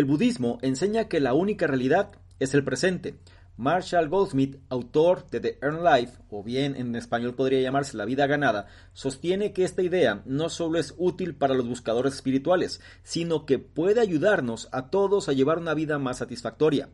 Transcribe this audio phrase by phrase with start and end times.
[0.00, 3.16] El budismo enseña que la única realidad es el presente.
[3.58, 8.26] Marshall Goldsmith, autor de The Earned Life, o bien en español podría llamarse La vida
[8.26, 13.58] ganada, sostiene que esta idea no solo es útil para los buscadores espirituales, sino que
[13.58, 16.88] puede ayudarnos a todos a llevar una vida más satisfactoria.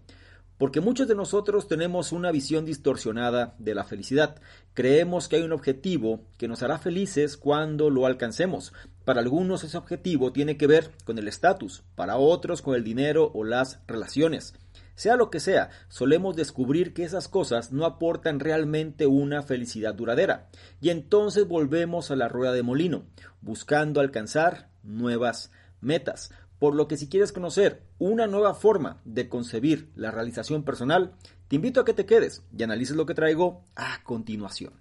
[0.59, 4.37] Porque muchos de nosotros tenemos una visión distorsionada de la felicidad.
[4.73, 8.73] Creemos que hay un objetivo que nos hará felices cuando lo alcancemos.
[9.05, 13.31] Para algunos ese objetivo tiene que ver con el estatus, para otros con el dinero
[13.35, 14.55] o las relaciones.
[14.97, 20.49] Sea lo que sea, solemos descubrir que esas cosas no aportan realmente una felicidad duradera.
[20.81, 23.05] Y entonces volvemos a la rueda de molino,
[23.43, 25.51] buscando alcanzar nuevas
[25.83, 26.31] metas.
[26.59, 31.13] Por lo que si quieres conocer una nueva forma de concebir la realización personal,
[31.49, 34.73] te invito a que te quedes y analices lo que traigo a continuación.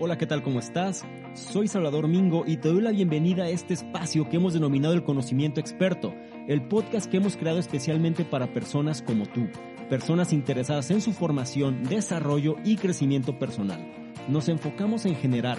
[0.00, 0.42] Hola, ¿qué tal?
[0.42, 1.04] ¿Cómo estás?
[1.34, 5.04] Soy Salvador Mingo y te doy la bienvenida a este espacio que hemos denominado el
[5.04, 6.14] conocimiento experto,
[6.48, 9.48] el podcast que hemos creado especialmente para personas como tú,
[9.90, 14.06] personas interesadas en su formación, desarrollo y crecimiento personal.
[14.28, 15.58] Nos enfocamos en generar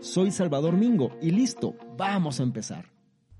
[0.00, 2.86] Soy Salvador Mingo y listo, vamos a empezar.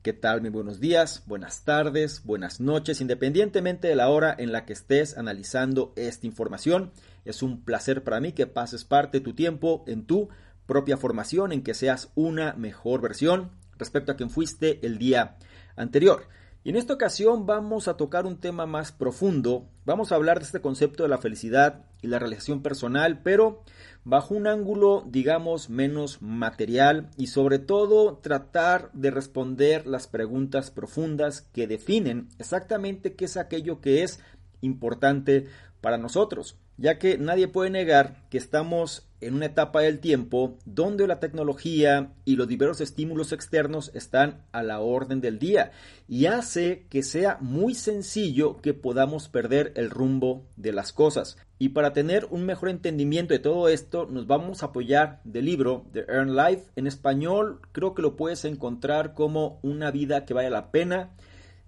[0.03, 0.43] ¿Qué tal?
[0.43, 5.16] Muy buenos días, buenas tardes, buenas noches, independientemente de la hora en la que estés
[5.16, 6.93] analizando esta información.
[7.25, 10.28] Es un placer para mí que pases parte de tu tiempo en tu
[10.66, 15.38] propia formación, en que seas una mejor versión respecto a quien fuiste el día
[15.76, 16.28] anterior.
[16.62, 19.70] Y en esta ocasión vamos a tocar un tema más profundo.
[19.87, 23.65] Vamos a hablar de este concepto de la felicidad y la realización personal, pero
[24.05, 31.43] bajo un ángulo, digamos, menos material y sobre todo tratar de responder las preguntas profundas
[31.53, 34.21] que definen exactamente qué es aquello que es
[34.61, 35.47] importante
[35.81, 41.07] para nosotros, ya que nadie puede negar que estamos en una etapa del tiempo donde
[41.07, 45.73] la tecnología y los diversos estímulos externos están a la orden del día
[46.09, 51.37] y hace que sea muy sencillo que podamos perder el rumbo de las cosas.
[51.59, 55.85] Y para tener un mejor entendimiento de todo esto, nos vamos a apoyar del libro
[55.93, 56.62] The Earn Life.
[56.77, 61.11] En español creo que lo puedes encontrar como una vida que vale la pena.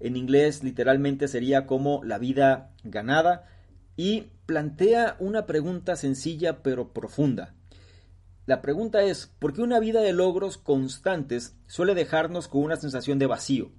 [0.00, 3.51] En inglés literalmente sería como la vida ganada
[3.96, 7.54] y plantea una pregunta sencilla pero profunda.
[8.44, 13.18] La pregunta es, ¿por qué una vida de logros constantes suele dejarnos con una sensación
[13.18, 13.70] de vacío?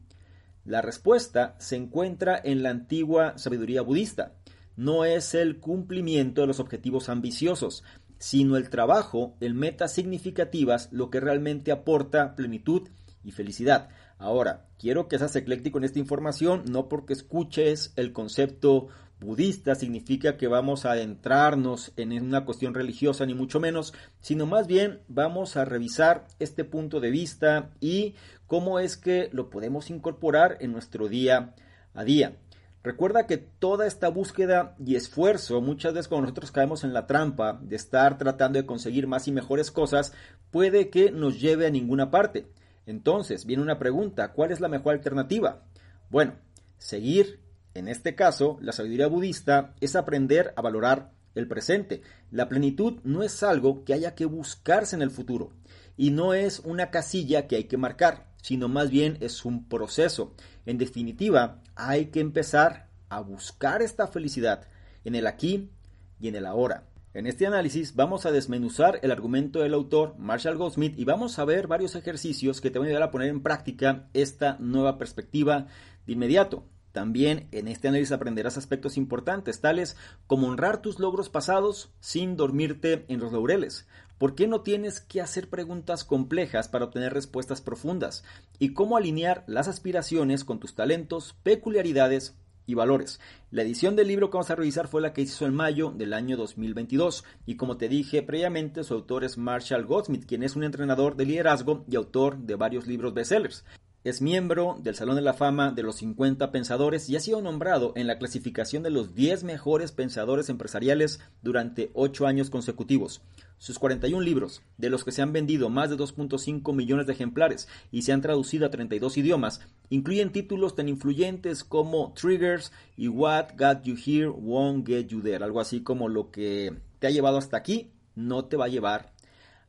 [0.64, 4.36] La respuesta se encuentra en la antigua sabiduría budista.
[4.78, 7.84] No es el cumplimiento de los objetivos ambiciosos,
[8.18, 12.88] sino el trabajo en metas significativas lo que realmente aporta plenitud
[13.26, 13.90] y felicidad.
[14.18, 18.88] Ahora, quiero que seas ecléctico en esta información, no porque escuches el concepto
[19.24, 24.68] budista significa que vamos a adentrarnos en una cuestión religiosa ni mucho menos, sino más
[24.68, 28.16] bien vamos a revisar este punto de vista y
[28.48, 31.56] cómo es que lo podemos incorporar en nuestro día
[31.94, 32.38] a día.
[32.84, 37.58] Recuerda que toda esta búsqueda y esfuerzo, muchas veces cuando nosotros caemos en la trampa
[37.62, 40.14] de estar tratando de conseguir más y mejores cosas,
[40.52, 42.48] puede que nos lleve a ninguna parte.
[42.86, 45.64] Entonces, viene una pregunta, ¿cuál es la mejor alternativa?
[46.10, 46.34] Bueno,
[46.78, 47.40] seguir
[47.74, 52.02] en este caso, la sabiduría budista es aprender a valorar el presente.
[52.32, 55.52] La plenitud no es algo que haya que buscarse en el futuro
[55.98, 60.36] y no es una casilla que hay que marcar, sino más bien es un proceso.
[60.66, 64.68] En definitiva, hay que empezar a buscar esta felicidad
[65.04, 65.72] en el aquí
[66.20, 66.88] y en el ahora.
[67.14, 71.46] En este análisis vamos a desmenuzar el argumento del autor Marshall Goldsmith y vamos a
[71.46, 75.68] ver varios ejercicios que te van a ayudar a poner en práctica esta nueva perspectiva
[76.08, 76.66] de inmediato.
[76.94, 79.98] También en este análisis aprenderás aspectos importantes, tales
[80.28, 83.88] como honrar tus logros pasados sin dormirte en los laureles.
[84.20, 88.24] ¿Por qué no tienes que hacer preguntas complejas para obtener respuestas profundas?
[88.60, 92.36] Y cómo alinear las aspiraciones con tus talentos, peculiaridades
[92.68, 93.20] y valores.
[93.50, 96.14] La edición del libro que vamos a revisar fue la que hizo en mayo del
[96.14, 100.64] año 2022 y como te dije previamente su autor es Marshall Goldsmith, quien es un
[100.64, 103.66] entrenador de liderazgo y autor de varios libros bestsellers.
[104.04, 107.94] Es miembro del Salón de la Fama de los 50 Pensadores y ha sido nombrado
[107.96, 113.22] en la clasificación de los 10 mejores pensadores empresariales durante 8 años consecutivos.
[113.60, 117.70] Sus 41 libros, de los que se han vendido más de 2.5 millones de ejemplares
[117.94, 123.52] y se han traducido a 32 idiomas, incluyen títulos tan influyentes como Triggers y What
[123.58, 127.38] Got You Here Won't Get You There, algo así como lo que te ha llevado
[127.38, 129.14] hasta aquí no te va a llevar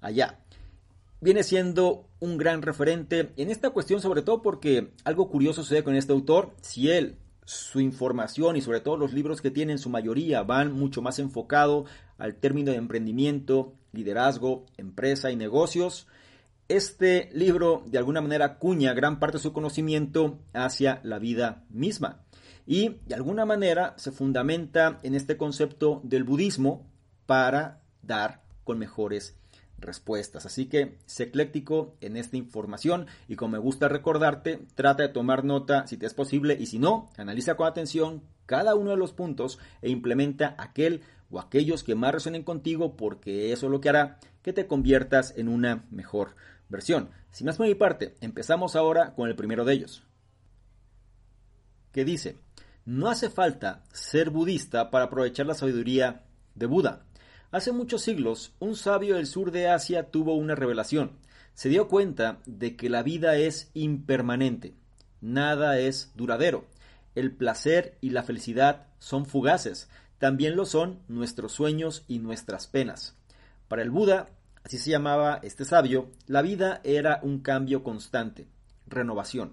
[0.01, 0.41] allá
[1.25, 5.95] viene siendo un gran referente en esta cuestión, sobre todo porque algo curioso sucede con
[5.95, 6.55] este autor.
[6.61, 7.17] Si él,
[7.47, 11.19] su información y sobre todo los libros que tiene en su mayoría van mucho más
[11.19, 11.87] enfocado
[12.19, 16.09] al término de emprendimiento, liderazgo, empresa y negocios,
[16.69, 22.21] este libro de alguna manera cuña gran parte de su conocimiento hacia la vida misma
[22.67, 26.87] y de alguna manera se fundamenta en este concepto del budismo
[27.25, 29.39] para dar con mejores
[29.85, 30.47] respuestas.
[30.47, 35.45] Así que sé ecléctico en esta información y como me gusta recordarte, trata de tomar
[35.45, 39.13] nota si te es posible y si no, analiza con atención cada uno de los
[39.13, 43.89] puntos e implementa aquel o aquellos que más resuenen contigo porque eso es lo que
[43.89, 46.37] hará que te conviertas en una mejor
[46.69, 47.11] versión.
[47.31, 50.05] Sin más por mi parte, empezamos ahora con el primero de ellos.
[51.93, 52.39] Que dice,
[52.85, 57.05] no hace falta ser budista para aprovechar la sabiduría de Buda.
[57.55, 61.13] Hace muchos siglos, un sabio del sur de Asia tuvo una revelación.
[61.55, 64.75] Se dio cuenta de que la vida es impermanente.
[65.21, 66.65] Nada es duradero.
[67.15, 69.89] El placer y la felicidad son fugaces.
[70.19, 73.15] También lo son nuestros sueños y nuestras penas.
[73.69, 74.31] Para el Buda,
[74.65, 78.49] así se llamaba este sabio, la vida era un cambio constante,
[78.89, 79.53] renovación.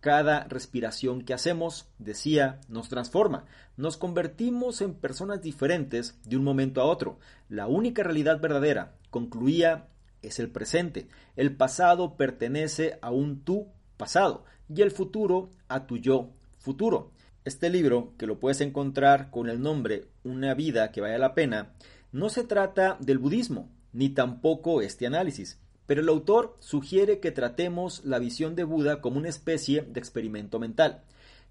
[0.00, 3.44] Cada respiración que hacemos, decía, nos transforma.
[3.76, 7.18] Nos convertimos en personas diferentes de un momento a otro.
[7.50, 9.88] La única realidad verdadera, concluía,
[10.22, 11.08] es el presente.
[11.36, 13.68] El pasado pertenece a un tú
[13.98, 14.44] pasado
[14.74, 17.10] y el futuro a tu yo futuro.
[17.44, 21.72] Este libro, que lo puedes encontrar con el nombre Una vida que vale la pena,
[22.12, 25.58] no se trata del budismo, ni tampoco este análisis
[25.90, 30.60] pero el autor sugiere que tratemos la visión de Buda como una especie de experimento
[30.60, 31.02] mental.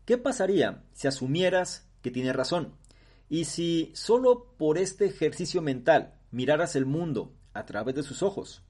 [0.05, 2.71] ¿Qué pasaría si asumieras que tiene razón?
[3.27, 8.63] Y si solo por este ejercicio mental miraras el mundo a través de sus ojos.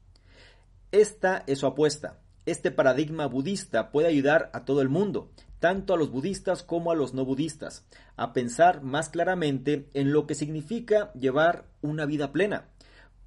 [0.92, 2.18] Esta es su apuesta.
[2.48, 5.30] Este paradigma budista puede ayudar a todo el mundo,
[5.60, 10.26] tanto a los budistas como a los no budistas, a pensar más claramente en lo
[10.26, 12.70] que significa llevar una vida plena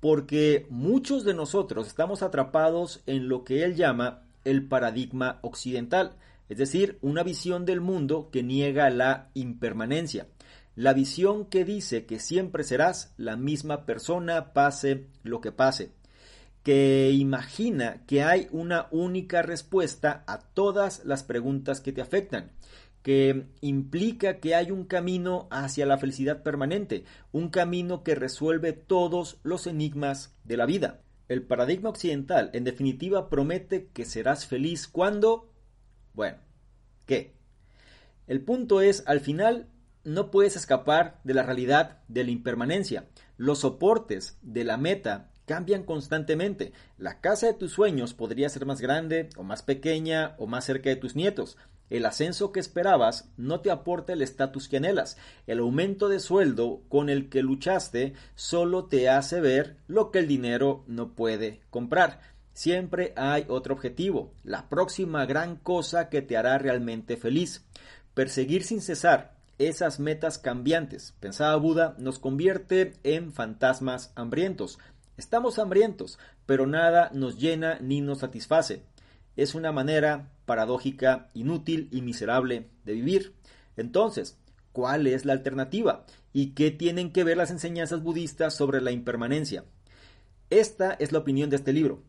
[0.03, 6.17] porque muchos de nosotros estamos atrapados en lo que él llama el paradigma occidental,
[6.49, 10.27] es decir, una visión del mundo que niega la impermanencia,
[10.75, 15.93] la visión que dice que siempre serás la misma persona pase lo que pase,
[16.65, 22.51] que imagina que hay una única respuesta a todas las preguntas que te afectan,
[23.03, 29.39] que implica que hay un camino hacia la felicidad permanente, un camino que resuelve todos
[29.43, 31.01] los enigmas de la vida.
[31.29, 35.53] El paradigma occidental, en definitiva, promete que serás feliz cuando...
[36.15, 36.39] Bueno,
[37.07, 37.35] ¿qué?
[38.27, 39.69] El punto es, al final,
[40.05, 43.07] no puedes escapar de la realidad de la impermanencia.
[43.37, 46.73] Los soportes de la meta cambian constantemente.
[46.99, 50.91] La casa de tus sueños podría ser más grande o más pequeña o más cerca
[50.91, 51.57] de tus nietos.
[51.91, 55.19] El ascenso que esperabas no te aporta el estatus que anhelas.
[55.47, 60.27] El aumento de sueldo con el que luchaste solo te hace ver lo que el
[60.27, 62.21] dinero no puede comprar.
[62.55, 67.65] Siempre hay otro objetivo, la próxima gran cosa que te hará realmente feliz.
[68.15, 74.79] Perseguir sin cesar esas metas cambiantes, pensaba Buda, nos convierte en fantasmas hambrientos.
[75.17, 78.83] Estamos hambrientos, pero nada nos llena ni nos satisface
[79.37, 83.35] es una manera paradójica, inútil y miserable de vivir.
[83.77, 84.39] Entonces,
[84.73, 86.05] ¿cuál es la alternativa?
[86.33, 89.65] ¿Y qué tienen que ver las enseñanzas budistas sobre la impermanencia?
[90.51, 92.03] Esta es la opinión de este libro.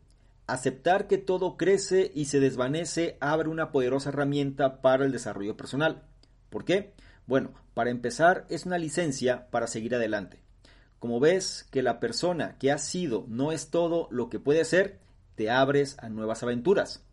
[0.47, 6.03] Aceptar que todo crece y se desvanece abre una poderosa herramienta para el desarrollo personal.
[6.49, 6.93] ¿Por qué?
[7.25, 10.39] Bueno, para empezar es una licencia para seguir adelante.
[10.99, 14.99] Como ves que la persona que has sido no es todo lo que puede ser,
[15.35, 17.03] te abres a nuevas aventuras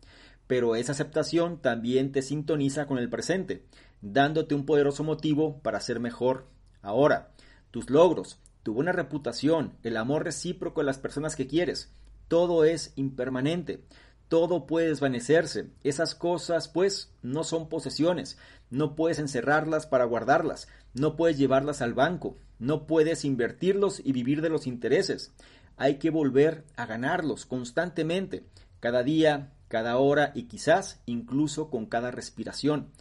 [0.51, 3.63] pero esa aceptación también te sintoniza con el presente,
[4.01, 6.45] dándote un poderoso motivo para ser mejor
[6.81, 7.31] ahora.
[7.71, 11.93] Tus logros, tu buena reputación, el amor recíproco de las personas que quieres,
[12.27, 13.85] todo es impermanente.
[14.27, 15.69] todo puede desvanecerse.
[15.85, 18.37] Esas cosas, pues, no son posesiones.
[18.69, 20.67] No puedes encerrarlas para guardarlas.
[20.93, 22.35] No puedes llevarlas al banco.
[22.59, 25.31] No puedes invertirlos y vivir de los intereses.
[25.77, 28.43] Hay que volver a ganarlos constantemente,
[28.81, 32.91] cada día, cada hora y quizás incluso con cada respiración.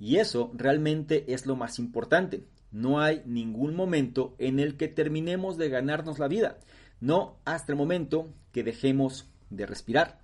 [0.00, 2.46] Y eso realmente es lo más importante.
[2.72, 6.58] No hay ningún momento en el que terminemos de ganarnos la vida.
[6.98, 10.18] No hasta el momento que dejemos de respirar.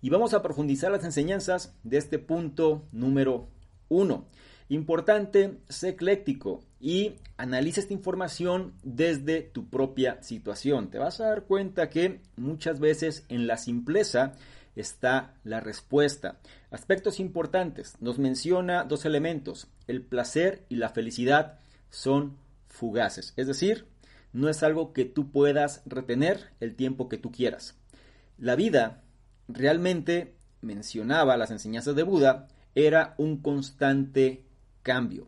[0.00, 3.48] Y vamos a profundizar las enseñanzas de este punto número
[3.88, 4.28] uno.
[4.68, 10.90] Importante, sé ecléctico y analiza esta información desde tu propia situación.
[10.90, 14.34] Te vas a dar cuenta que muchas veces en la simpleza
[14.76, 16.38] está la respuesta.
[16.70, 17.96] Aspectos importantes.
[18.00, 19.68] Nos menciona dos elementos.
[19.86, 21.58] El placer y la felicidad
[21.90, 22.36] son
[22.68, 23.34] fugaces.
[23.36, 23.86] Es decir,
[24.32, 27.74] no es algo que tú puedas retener el tiempo que tú quieras.
[28.38, 29.02] La vida
[29.48, 34.44] realmente, mencionaba las enseñanzas de Buda, era un constante
[34.82, 35.26] cambio.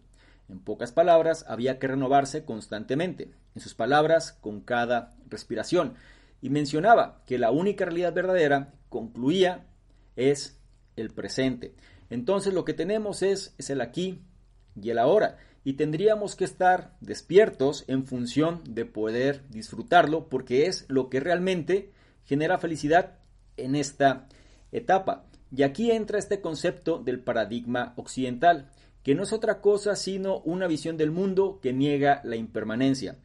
[0.48, 3.32] En pocas palabras, había que renovarse constantemente.
[3.54, 5.94] En sus palabras, con cada respiración.
[6.40, 9.66] Y mencionaba que la única realidad verdadera, concluía,
[10.14, 10.60] es
[10.94, 11.74] el presente.
[12.10, 14.20] Entonces lo que tenemos es, es el aquí
[14.80, 15.38] y el ahora.
[15.64, 21.90] Y tendríamos que estar despiertos en función de poder disfrutarlo porque es lo que realmente
[22.24, 23.18] genera felicidad
[23.56, 24.28] en esta
[24.72, 25.24] etapa.
[25.50, 28.70] Y aquí entra este concepto del paradigma occidental,
[29.02, 33.16] que no es otra cosa sino una visión del mundo que niega la impermanencia.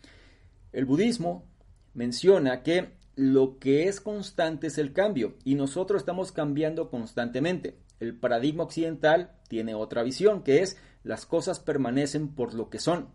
[0.71, 1.45] El budismo
[1.93, 7.75] menciona que lo que es constante es el cambio y nosotros estamos cambiando constantemente.
[7.99, 13.09] El paradigma occidental tiene otra visión, que es las cosas permanecen por lo que son.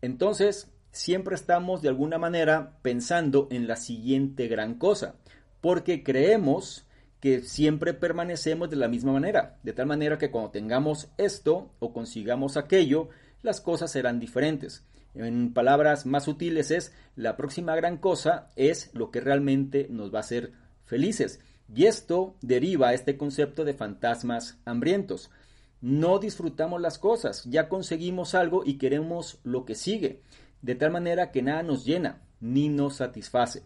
[0.00, 5.16] Entonces, siempre estamos de alguna manera pensando en la siguiente gran cosa
[5.60, 6.86] porque creemos
[7.20, 11.92] que siempre permanecemos de la misma manera, de tal manera que cuando tengamos esto o
[11.92, 13.08] consigamos aquello,
[13.42, 14.84] las cosas serán diferentes.
[15.16, 20.18] En palabras más sutiles es, la próxima gran cosa es lo que realmente nos va
[20.18, 20.52] a hacer
[20.84, 21.40] felices.
[21.74, 25.30] Y esto deriva este concepto de fantasmas hambrientos.
[25.80, 30.22] No disfrutamos las cosas, ya conseguimos algo y queremos lo que sigue,
[30.62, 33.62] de tal manera que nada nos llena ni nos satisface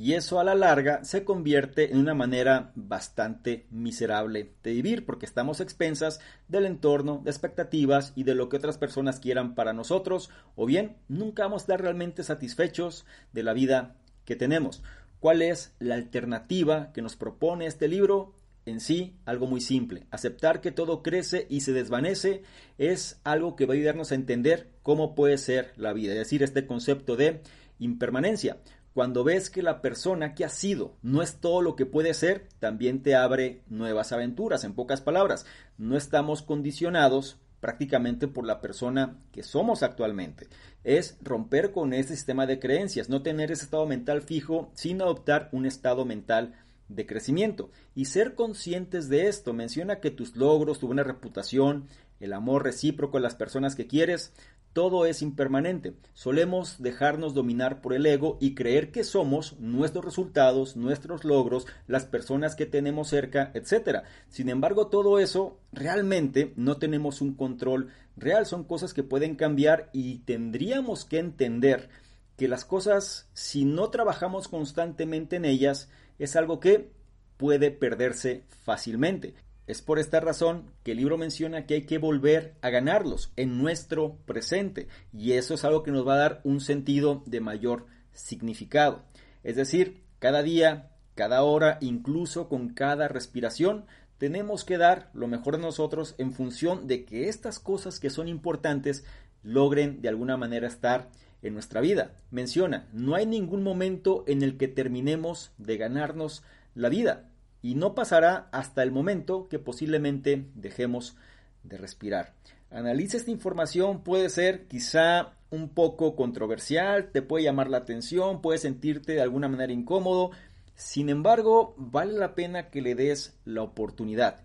[0.00, 5.26] y eso a la larga se convierte en una manera bastante miserable de vivir porque
[5.26, 10.30] estamos expensas del entorno, de expectativas y de lo que otras personas quieran para nosotros
[10.56, 13.04] o bien nunca vamos a estar realmente satisfechos
[13.34, 14.82] de la vida que tenemos.
[15.18, 18.34] ¿Cuál es la alternativa que nos propone este libro?
[18.64, 20.06] En sí, algo muy simple.
[20.10, 22.42] Aceptar que todo crece y se desvanece
[22.78, 26.42] es algo que va a ayudarnos a entender cómo puede ser la vida, es decir,
[26.42, 27.42] este concepto de
[27.78, 28.56] impermanencia.
[28.94, 32.48] Cuando ves que la persona que ha sido no es todo lo que puede ser,
[32.58, 34.64] también te abre nuevas aventuras.
[34.64, 35.46] En pocas palabras,
[35.78, 40.48] no estamos condicionados prácticamente por la persona que somos actualmente.
[40.82, 45.50] Es romper con ese sistema de creencias, no tener ese estado mental fijo, sino adoptar
[45.52, 46.54] un estado mental
[46.88, 47.70] de crecimiento.
[47.94, 51.86] Y ser conscientes de esto menciona que tus logros, tu buena reputación,
[52.18, 54.32] el amor recíproco de las personas que quieres,
[54.72, 55.94] todo es impermanente.
[56.12, 62.04] Solemos dejarnos dominar por el ego y creer que somos nuestros resultados, nuestros logros, las
[62.04, 64.04] personas que tenemos cerca, etc.
[64.28, 68.46] Sin embargo, todo eso realmente no tenemos un control real.
[68.46, 71.88] Son cosas que pueden cambiar y tendríamos que entender
[72.36, 76.90] que las cosas, si no trabajamos constantemente en ellas, es algo que
[77.36, 79.34] puede perderse fácilmente.
[79.66, 83.58] Es por esta razón que el libro menciona que hay que volver a ganarlos en
[83.58, 87.86] nuestro presente y eso es algo que nos va a dar un sentido de mayor
[88.12, 89.04] significado.
[89.44, 93.86] Es decir, cada día, cada hora, incluso con cada respiración,
[94.18, 98.28] tenemos que dar lo mejor de nosotros en función de que estas cosas que son
[98.28, 99.04] importantes
[99.42, 101.08] logren de alguna manera estar
[101.42, 102.12] en nuestra vida.
[102.30, 106.42] Menciona, no hay ningún momento en el que terminemos de ganarnos
[106.74, 107.29] la vida
[107.62, 111.16] y no pasará hasta el momento que posiblemente dejemos
[111.62, 112.34] de respirar.
[112.70, 118.62] Analiza esta información, puede ser quizá un poco controversial, te puede llamar la atención, puedes
[118.62, 120.30] sentirte de alguna manera incómodo,
[120.76, 124.42] sin embargo, vale la pena que le des la oportunidad,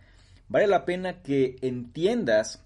[0.49, 2.65] vale la pena que entiendas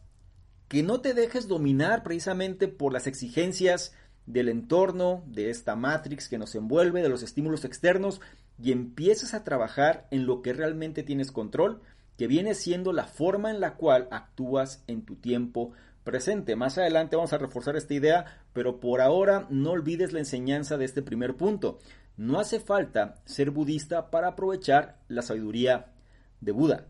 [0.69, 3.93] que no te dejes dominar precisamente por las exigencias
[4.25, 8.21] del entorno, de esta matrix que nos envuelve, de los estímulos externos,
[8.61, 11.81] y empiezas a trabajar en lo que realmente tienes control,
[12.17, 15.71] que viene siendo la forma en la cual actúas en tu tiempo
[16.03, 16.55] presente.
[16.55, 20.85] Más adelante vamos a reforzar esta idea, pero por ahora no olvides la enseñanza de
[20.85, 21.79] este primer punto.
[22.17, 25.93] No hace falta ser budista para aprovechar la sabiduría
[26.41, 26.87] de Buda.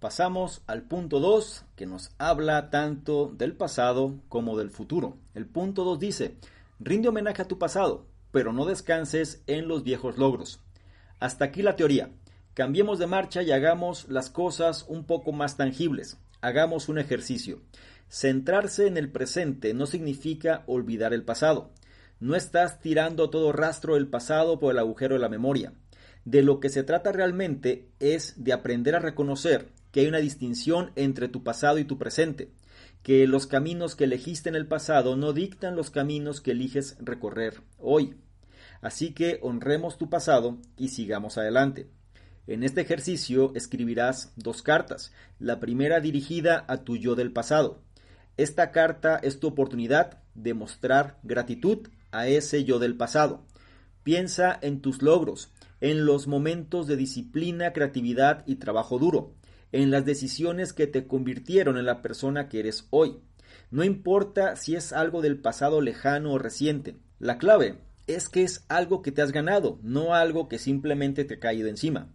[0.00, 5.16] Pasamos al punto 2 que nos habla tanto del pasado como del futuro.
[5.34, 6.36] El punto 2 dice,
[6.80, 10.58] rinde homenaje a tu pasado, pero no descanses en los viejos logros.
[11.20, 12.10] Hasta aquí la teoría.
[12.52, 16.18] Cambiemos de marcha y hagamos las cosas un poco más tangibles.
[16.40, 17.62] Hagamos un ejercicio.
[18.08, 21.70] Centrarse en el presente no significa olvidar el pasado.
[22.18, 25.72] No estás tirando todo rastro del pasado por el agujero de la memoria.
[26.24, 30.90] De lo que se trata realmente es de aprender a reconocer que hay una distinción
[30.96, 32.50] entre tu pasado y tu presente,
[33.04, 37.60] que los caminos que elegiste en el pasado no dictan los caminos que eliges recorrer
[37.78, 38.16] hoy.
[38.84, 41.88] Así que honremos tu pasado y sigamos adelante.
[42.46, 47.80] En este ejercicio escribirás dos cartas, la primera dirigida a tu yo del pasado.
[48.36, 53.46] Esta carta es tu oportunidad de mostrar gratitud a ese yo del pasado.
[54.02, 55.50] Piensa en tus logros,
[55.80, 59.32] en los momentos de disciplina, creatividad y trabajo duro,
[59.72, 63.16] en las decisiones que te convirtieron en la persona que eres hoy.
[63.70, 66.98] No importa si es algo del pasado lejano o reciente.
[67.18, 71.34] La clave es que es algo que te has ganado, no algo que simplemente te
[71.34, 72.12] ha caído encima.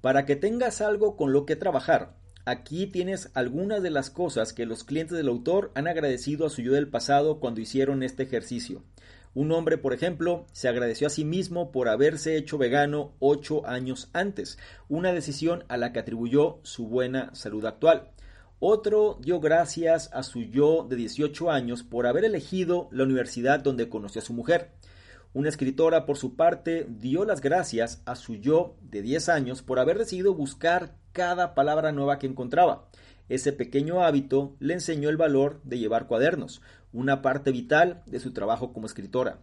[0.00, 4.66] Para que tengas algo con lo que trabajar, aquí tienes algunas de las cosas que
[4.66, 8.82] los clientes del autor han agradecido a su yo del pasado cuando hicieron este ejercicio.
[9.32, 14.10] Un hombre, por ejemplo, se agradeció a sí mismo por haberse hecho vegano ocho años
[14.12, 18.10] antes, una decisión a la que atribuyó su buena salud actual.
[18.58, 23.88] Otro dio gracias a su yo de 18 años por haber elegido la universidad donde
[23.88, 24.72] conoció a su mujer.
[25.32, 29.78] Una escritora, por su parte, dio las gracias a su yo de 10 años por
[29.78, 32.88] haber decidido buscar cada palabra nueva que encontraba.
[33.28, 38.32] Ese pequeño hábito le enseñó el valor de llevar cuadernos, una parte vital de su
[38.32, 39.38] trabajo como escritora.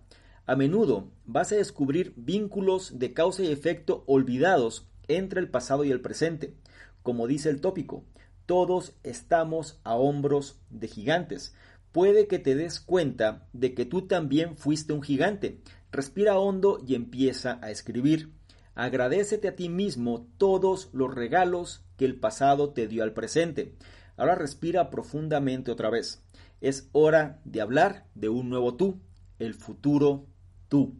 [0.45, 5.91] A menudo vas a descubrir vínculos de causa y efecto olvidados entre el pasado y
[5.91, 6.53] el presente.
[7.01, 8.03] Como dice el tópico,
[8.45, 11.55] todos estamos a hombros de gigantes.
[11.93, 15.61] Puede que te des cuenta de que tú también fuiste un gigante.
[15.91, 18.33] Respira hondo y empieza a escribir.
[18.75, 23.73] Agradecete a ti mismo todos los regalos que el pasado te dio al presente.
[24.17, 26.23] Ahora respira profundamente otra vez.
[26.61, 28.99] Es hora de hablar de un nuevo tú,
[29.39, 30.27] el futuro
[30.67, 30.95] tú.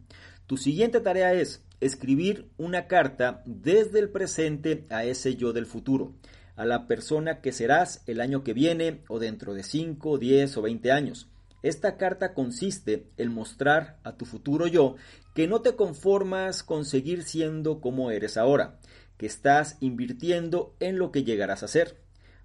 [0.45, 6.13] Tu siguiente tarea es escribir una carta desde el presente a ese yo del futuro,
[6.55, 10.61] a la persona que serás el año que viene o dentro de 5, 10 o
[10.61, 11.29] 20 años.
[11.63, 14.95] Esta carta consiste en mostrar a tu futuro yo
[15.33, 18.79] que no te conformas con seguir siendo como eres ahora,
[19.17, 22.01] que estás invirtiendo en lo que llegarás a ser.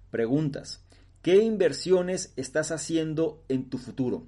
[0.09, 0.83] Preguntas.
[1.21, 4.27] ¿Qué inversiones estás haciendo en tu futuro?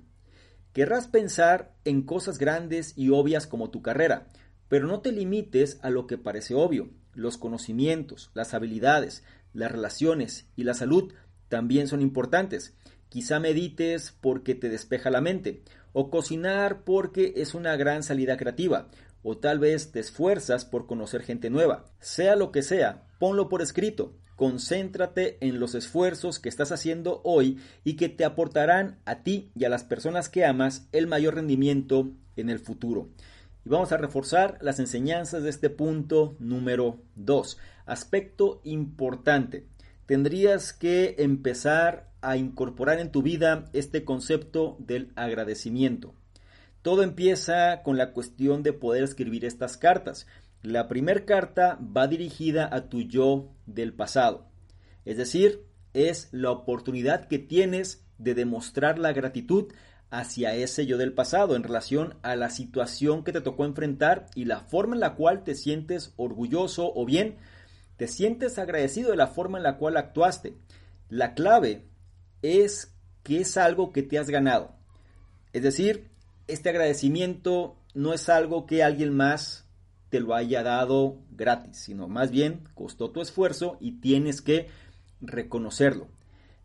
[0.72, 4.32] Querrás pensar en cosas grandes y obvias como tu carrera,
[4.68, 6.90] pero no te limites a lo que parece obvio.
[7.14, 11.14] Los conocimientos, las habilidades, las relaciones y la salud
[11.50, 12.76] también son importantes.
[13.16, 15.62] Quizá medites porque te despeja la mente,
[15.94, 18.90] o cocinar porque es una gran salida creativa,
[19.24, 21.86] o tal vez te esfuerzas por conocer gente nueva.
[22.02, 24.18] Sea lo que sea, ponlo por escrito.
[24.36, 29.64] Concéntrate en los esfuerzos que estás haciendo hoy y que te aportarán a ti y
[29.64, 33.08] a las personas que amas el mayor rendimiento en el futuro.
[33.66, 37.58] Y vamos a reforzar las enseñanzas de este punto número 2.
[37.86, 39.68] Aspecto importante.
[40.06, 46.14] Tendrías que empezar a incorporar en tu vida este concepto del agradecimiento.
[46.82, 50.28] Todo empieza con la cuestión de poder escribir estas cartas.
[50.62, 54.48] La primera carta va dirigida a tu yo del pasado.
[55.06, 59.72] Es decir, es la oportunidad que tienes de demostrar la gratitud
[60.10, 64.46] hacia ese yo del pasado en relación a la situación que te tocó enfrentar y
[64.46, 67.38] la forma en la cual te sientes orgulloso o bien
[67.98, 70.56] te sientes agradecido de la forma en la cual actuaste.
[71.10, 71.86] La clave
[72.46, 74.76] es que es algo que te has ganado.
[75.54, 76.10] Es decir,
[76.48, 79.66] este agradecimiento no es algo que alguien más
[80.10, 84.68] te lo haya dado gratis, sino más bien costó tu esfuerzo y tienes que
[85.22, 86.08] reconocerlo.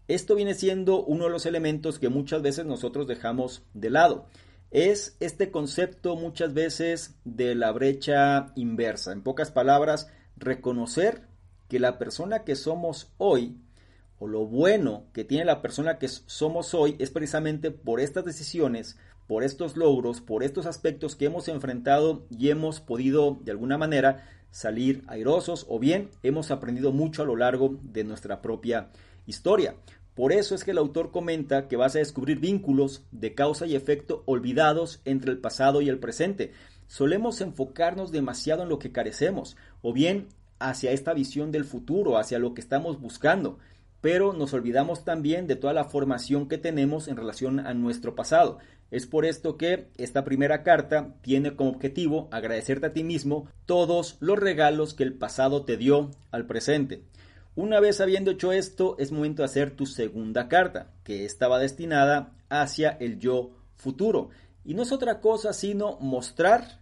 [0.09, 4.27] Esto viene siendo uno de los elementos que muchas veces nosotros dejamos de lado.
[4.71, 9.13] Es este concepto muchas veces de la brecha inversa.
[9.13, 11.29] En pocas palabras, reconocer
[11.69, 13.57] que la persona que somos hoy
[14.21, 18.99] o lo bueno que tiene la persona que somos hoy es precisamente por estas decisiones,
[19.27, 24.29] por estos logros, por estos aspectos que hemos enfrentado y hemos podido de alguna manera
[24.51, 28.91] salir airosos o bien hemos aprendido mucho a lo largo de nuestra propia
[29.27, 29.77] historia.
[30.15, 33.75] Por eso es que el autor comenta que vas a descubrir vínculos de causa y
[33.75, 36.53] efecto olvidados entre el pasado y el presente.
[36.89, 40.29] Solemos enfocarnos demasiado en lo que carecemos o bien
[40.59, 43.59] hacia esta visión del futuro, hacia lo que estamos buscando,
[44.01, 48.59] pero nos olvidamos también de toda la formación que tenemos en relación a nuestro pasado.
[48.91, 54.17] Es por esto que esta primera carta tiene como objetivo agradecerte a ti mismo todos
[54.21, 57.05] los regalos que el pasado te dio al presente.
[57.55, 62.33] Una vez habiendo hecho esto, es momento de hacer tu segunda carta, que estaba destinada
[62.49, 64.31] hacia el yo futuro.
[64.65, 66.81] Y no es otra cosa sino mostrar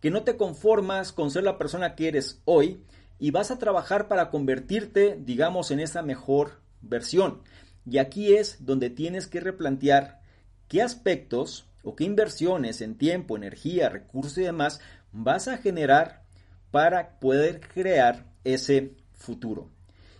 [0.00, 2.82] que no te conformas con ser la persona que eres hoy
[3.18, 7.42] y vas a trabajar para convertirte, digamos, en esa mejor versión.
[7.84, 10.20] Y aquí es donde tienes que replantear
[10.68, 14.80] qué aspectos o qué inversiones en tiempo, energía, recursos y demás
[15.12, 16.22] vas a generar
[16.70, 19.70] para poder crear ese futuro.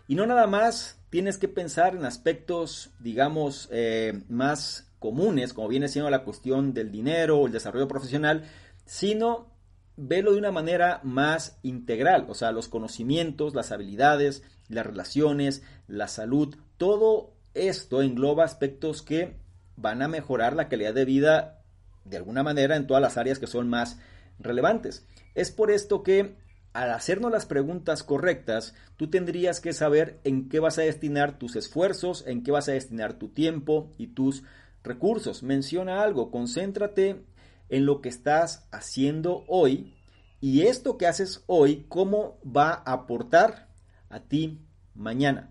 [0.07, 5.88] Y no nada más tienes que pensar en aspectos, digamos, eh, más comunes, como viene
[5.88, 8.44] siendo la cuestión del dinero o el desarrollo profesional,
[8.85, 9.51] sino
[9.96, 16.09] velo de una manera más integral, o sea, los conocimientos, las habilidades, las relaciones, la
[16.09, 19.37] salud, todo esto engloba aspectos que
[19.76, 21.62] van a mejorar la calidad de vida
[22.05, 23.98] de alguna manera en todas las áreas que son más
[24.38, 25.07] relevantes.
[25.35, 26.37] Es por esto que
[26.72, 31.55] al hacernos las preguntas correctas, tú tendrías que saber en qué vas a destinar tus
[31.57, 34.42] esfuerzos, en qué vas a destinar tu tiempo y tus
[34.83, 35.42] recursos.
[35.42, 37.24] Menciona algo, concéntrate
[37.72, 39.94] en lo que estás haciendo hoy
[40.42, 43.68] y esto que haces hoy, cómo va a aportar
[44.11, 44.61] a ti
[44.94, 45.50] mañana.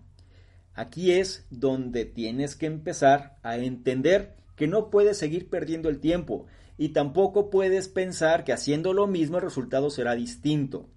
[0.72, 6.46] Aquí es donde tienes que empezar a entender que no puedes seguir perdiendo el tiempo
[6.78, 10.88] y tampoco puedes pensar que haciendo lo mismo el resultado será distinto.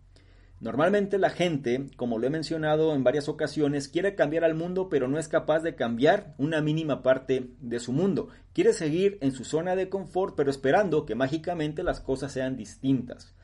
[0.65, 5.07] Normalmente la gente, como lo he mencionado en varias ocasiones, quiere cambiar al mundo pero
[5.07, 8.29] no es capaz de cambiar una mínima parte de su mundo.
[8.51, 13.35] Quiere seguir en su zona de confort pero esperando que mágicamente las cosas sean distintas.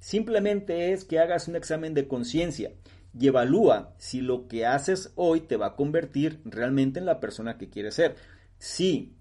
[0.00, 2.72] Simplemente es que hagas un examen de conciencia
[3.16, 7.58] y evalúa si lo que haces hoy te va a convertir realmente en la persona
[7.58, 8.16] que quieres ser.
[8.58, 9.14] Si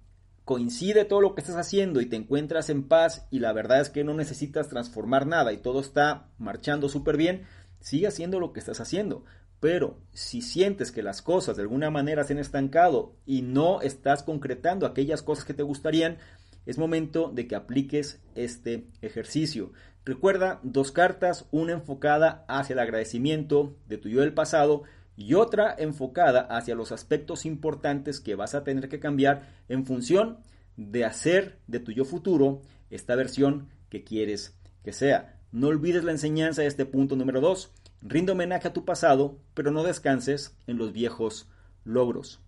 [0.46, 3.90] coincide todo lo que estás haciendo y te encuentras en paz y la verdad es
[3.90, 7.46] que no necesitas transformar nada y todo está marchando súper bien,
[7.80, 9.26] sigue haciendo lo que estás haciendo.
[9.60, 14.22] Pero si sientes que las cosas de alguna manera se han estancado y no estás
[14.22, 16.20] concretando aquellas cosas que te gustarían,
[16.68, 19.72] es momento de que apliques este ejercicio.
[20.04, 24.84] Recuerda dos cartas, una enfocada hacia el agradecimiento de tu yo del pasado
[25.18, 30.40] y otra enfocada hacia los aspectos importantes que vas a tener que cambiar en función
[30.78, 35.40] de hacer de tu yo futuro esta versión que quieres que sea.
[35.52, 37.72] No olvides la enseñanza de este punto número 2.
[38.02, 41.50] Rinde homenaje a tu pasado, pero no descanses en los viejos
[41.86, 42.42] logros.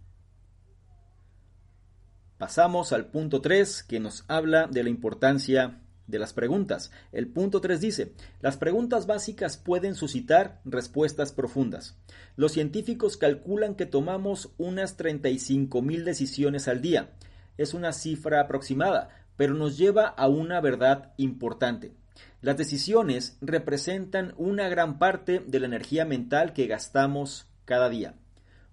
[2.38, 6.92] Pasamos al punto 3 que nos habla de la importancia de las preguntas.
[7.12, 11.98] El punto 3 dice, las preguntas básicas pueden suscitar respuestas profundas.
[12.36, 17.12] Los científicos calculan que tomamos unas 35 mil decisiones al día.
[17.58, 21.94] Es una cifra aproximada, pero nos lleva a una verdad importante.
[22.42, 28.16] Las decisiones representan una gran parte de la energía mental que gastamos cada día.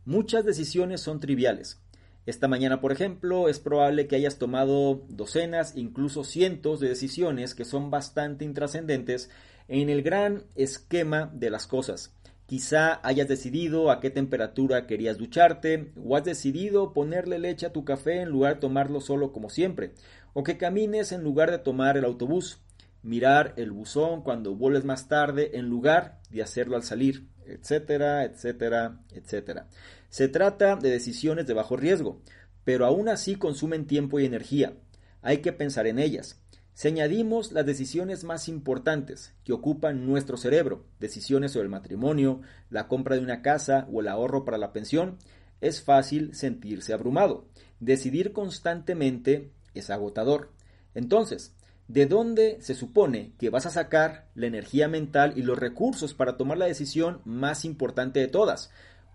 [0.05, 1.81] Muchas decisiones son triviales,
[2.27, 7.67] esta mañana, por ejemplo, es probable que hayas tomado docenas, incluso cientos de decisiones que
[7.67, 9.31] son bastante intrascendentes
[9.69, 12.15] en el gran esquema de las cosas.
[12.47, 17.85] Quizá hayas decidido a qué temperatura querías ducharte, o has decidido ponerle leche a tu
[17.85, 19.93] café en lugar de tomarlo solo como siempre,
[20.33, 22.61] o que camines en lugar de tomar el autobús,
[23.03, 28.99] mirar el buzón cuando vuelves más tarde en lugar de hacerlo al salir, etcétera, etcétera,
[29.13, 29.69] etcétera.
[30.15, 32.21] Se trata de decisiones de bajo riesgo,
[32.63, 34.77] pero aún así consumen tiempo y energía.
[35.23, 36.41] Hay que pensar en ellas.
[36.73, 42.87] Si añadimos las decisiones más importantes que ocupan nuestro cerebro, decisiones sobre el matrimonio, la
[42.87, 45.19] compra de una casa o el ahorro para la pensión,
[45.61, 47.49] es fácil sentirse abrumado.
[47.81, 50.53] Decidir constantemente es agotador.
[50.95, 51.57] Entonces,
[51.89, 56.37] ¿de dónde se supone que vas a sacar la energía mental y los recursos para
[56.37, 58.71] tomar la decisión más importante de todas?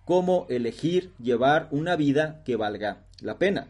[0.10, 3.68] Cómo elegir llevar una vida que valga la pena.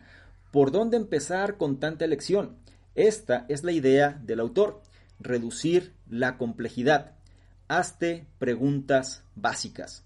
[0.51, 2.55] ¿Por dónde empezar con tanta elección?
[2.95, 4.81] Esta es la idea del autor,
[5.19, 7.11] reducir la complejidad.
[7.67, 10.05] Hazte preguntas básicas.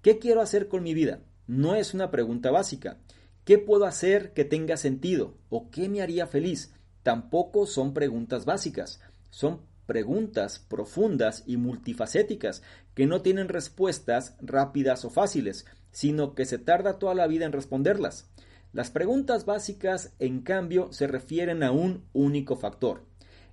[0.00, 1.18] ¿Qué quiero hacer con mi vida?
[1.48, 2.98] No es una pregunta básica.
[3.44, 5.34] ¿Qué puedo hacer que tenga sentido?
[5.50, 6.72] ¿O qué me haría feliz?
[7.02, 9.00] Tampoco son preguntas básicas.
[9.30, 12.62] Son preguntas profundas y multifacéticas
[12.94, 17.52] que no tienen respuestas rápidas o fáciles, sino que se tarda toda la vida en
[17.52, 18.30] responderlas.
[18.72, 23.04] Las preguntas básicas, en cambio, se refieren a un único factor.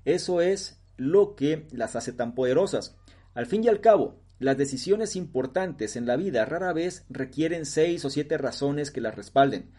[0.03, 2.97] Eso es lo que las hace tan poderosas.
[3.33, 8.03] Al fin y al cabo, las decisiones importantes en la vida rara vez requieren seis
[8.05, 9.69] o siete razones que las respalden.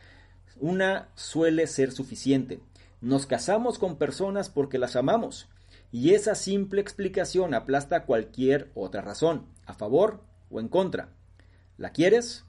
[0.61, 2.61] Una suele ser suficiente.
[3.01, 5.49] Nos casamos con personas porque las amamos,
[5.93, 11.11] y esa simple explicación aplasta cualquier otra razón, a favor o en contra.
[11.77, 12.47] ¿La quieres?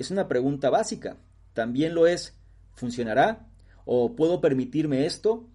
[0.00, 1.16] Es una pregunta básica.
[1.52, 2.36] También lo es,
[2.74, 3.46] ¿funcionará?
[3.84, 5.48] ¿O puedo permitirme esto?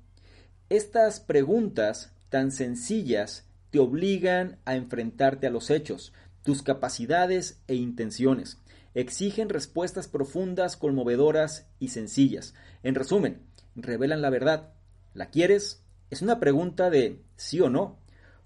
[0.70, 8.60] Estas preguntas tan sencillas te obligan a enfrentarte a los hechos, tus capacidades e intenciones.
[8.94, 12.54] Exigen respuestas profundas, conmovedoras y sencillas.
[12.82, 13.42] En resumen,
[13.76, 14.74] revelan la verdad.
[15.14, 15.84] ¿La quieres?
[16.10, 18.00] Es una pregunta de sí o no.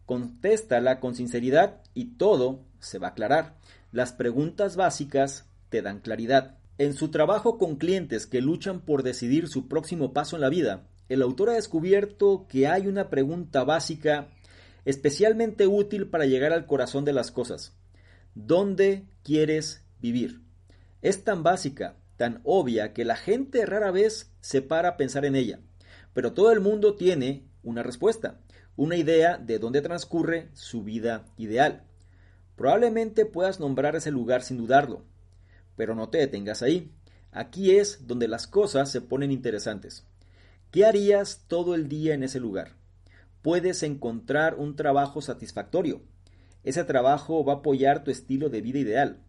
[0.06, 3.56] Contéstala con sinceridad y todo se va a aclarar.
[3.92, 6.58] Las preguntas básicas te dan claridad.
[6.78, 10.88] En su trabajo con clientes que luchan por decidir su próximo paso en la vida,
[11.08, 14.30] el autor ha descubierto que hay una pregunta básica
[14.86, 17.74] especialmente útil para llegar al corazón de las cosas.
[18.36, 20.42] ¿Dónde quieres vivir?
[21.02, 25.36] Es tan básica, tan obvia, que la gente rara vez se para a pensar en
[25.36, 25.60] ella.
[26.14, 28.40] Pero todo el mundo tiene una respuesta,
[28.76, 31.84] una idea de dónde transcurre su vida ideal.
[32.56, 35.04] Probablemente puedas nombrar ese lugar sin dudarlo,
[35.76, 36.92] pero no te detengas ahí.
[37.32, 40.06] Aquí es donde las cosas se ponen interesantes.
[40.70, 42.84] ¿Qué harías todo el día en ese lugar?
[43.44, 46.02] puedes encontrar un trabajo satisfactorio.
[46.64, 49.22] Ese trabajo va a apoyar tu estilo de vida ideal.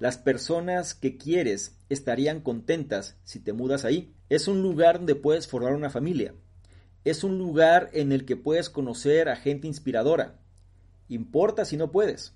[0.00, 4.14] Las personas que quieres estarían contentas si te mudas ahí.
[4.30, 6.34] Es un lugar donde puedes formar una familia.
[7.04, 10.38] Es un lugar en el que puedes conocer a gente inspiradora.
[11.08, 12.34] Importa si no puedes.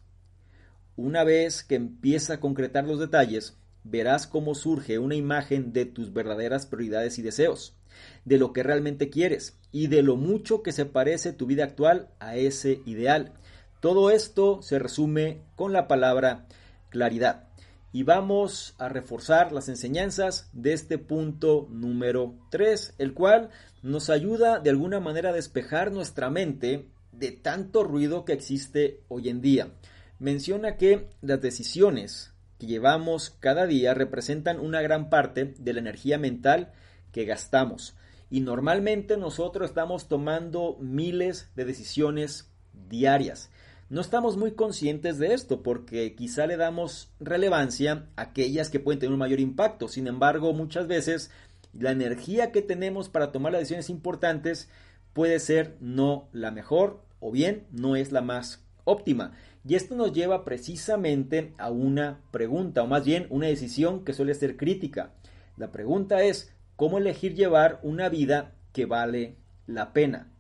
[0.97, 6.13] Una vez que empieza a concretar los detalles, verás cómo surge una imagen de tus
[6.13, 7.77] verdaderas prioridades y deseos
[8.25, 12.09] de lo que realmente quieres y de lo mucho que se parece tu vida actual
[12.19, 13.33] a ese ideal.
[13.81, 16.47] Todo esto se resume con la palabra
[16.91, 17.49] claridad.
[17.95, 23.51] Y vamos a reforzar las enseñanzas de este punto número 3, el cual
[23.85, 29.29] nos ayuda de alguna manera a despejar nuestra mente de tanto ruido que existe hoy
[29.29, 29.75] en día.
[30.19, 36.19] Menciona que las decisiones que llevamos cada día representan una gran parte de la energía
[36.19, 36.73] mental
[37.13, 37.95] que gastamos.
[38.29, 43.51] Y normalmente nosotros estamos tomando miles de decisiones diarias.
[43.91, 48.99] No estamos muy conscientes de esto porque quizá le damos relevancia a aquellas que pueden
[48.99, 49.89] tener un mayor impacto.
[49.89, 51.31] Sin embargo, muchas veces
[51.75, 54.71] la energía que tenemos para tomar las decisiones importantes
[55.13, 59.33] puede ser no la mejor o bien no es la más óptima.
[59.67, 64.35] Y esto nos lleva precisamente a una pregunta, o más bien una decisión que suele
[64.35, 65.13] ser crítica.
[65.57, 70.34] La pregunta es, cómo elegir llevar una vida que vale la pena.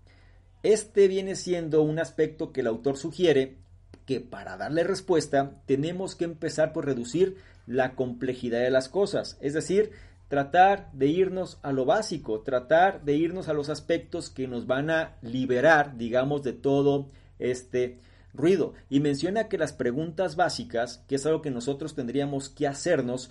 [0.64, 3.59] Este viene siendo un aspecto que el autor sugiere
[4.07, 9.53] que para darle respuesta tenemos que empezar por reducir la complejidad de las cosas, es
[9.53, 9.90] decir,
[10.29, 14.88] tratar de irnos a lo básico, tratar de irnos a los aspectos que nos van
[14.88, 17.98] a liberar, digamos, de todo este
[18.33, 18.72] ruido.
[18.88, 23.31] Y menciona que las preguntas básicas, que es algo que nosotros tendríamos que hacernos,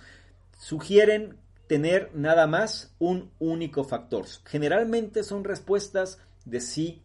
[0.56, 4.24] sugieren tener nada más un único factor.
[4.44, 7.02] Generalmente son respuestas de sí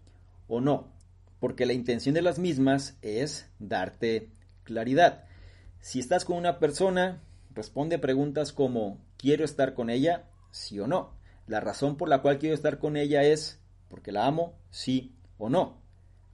[0.50, 0.92] o no,
[1.40, 4.32] porque la intención de las mismas es darte
[4.64, 5.24] claridad.
[5.80, 10.26] Si estás con una persona, responde preguntas como ¿quiero estar con ella?
[10.52, 11.14] Sí o no.
[11.48, 15.50] La razón por la cual quiero estar con ella es porque la amo, sí o
[15.50, 15.82] no.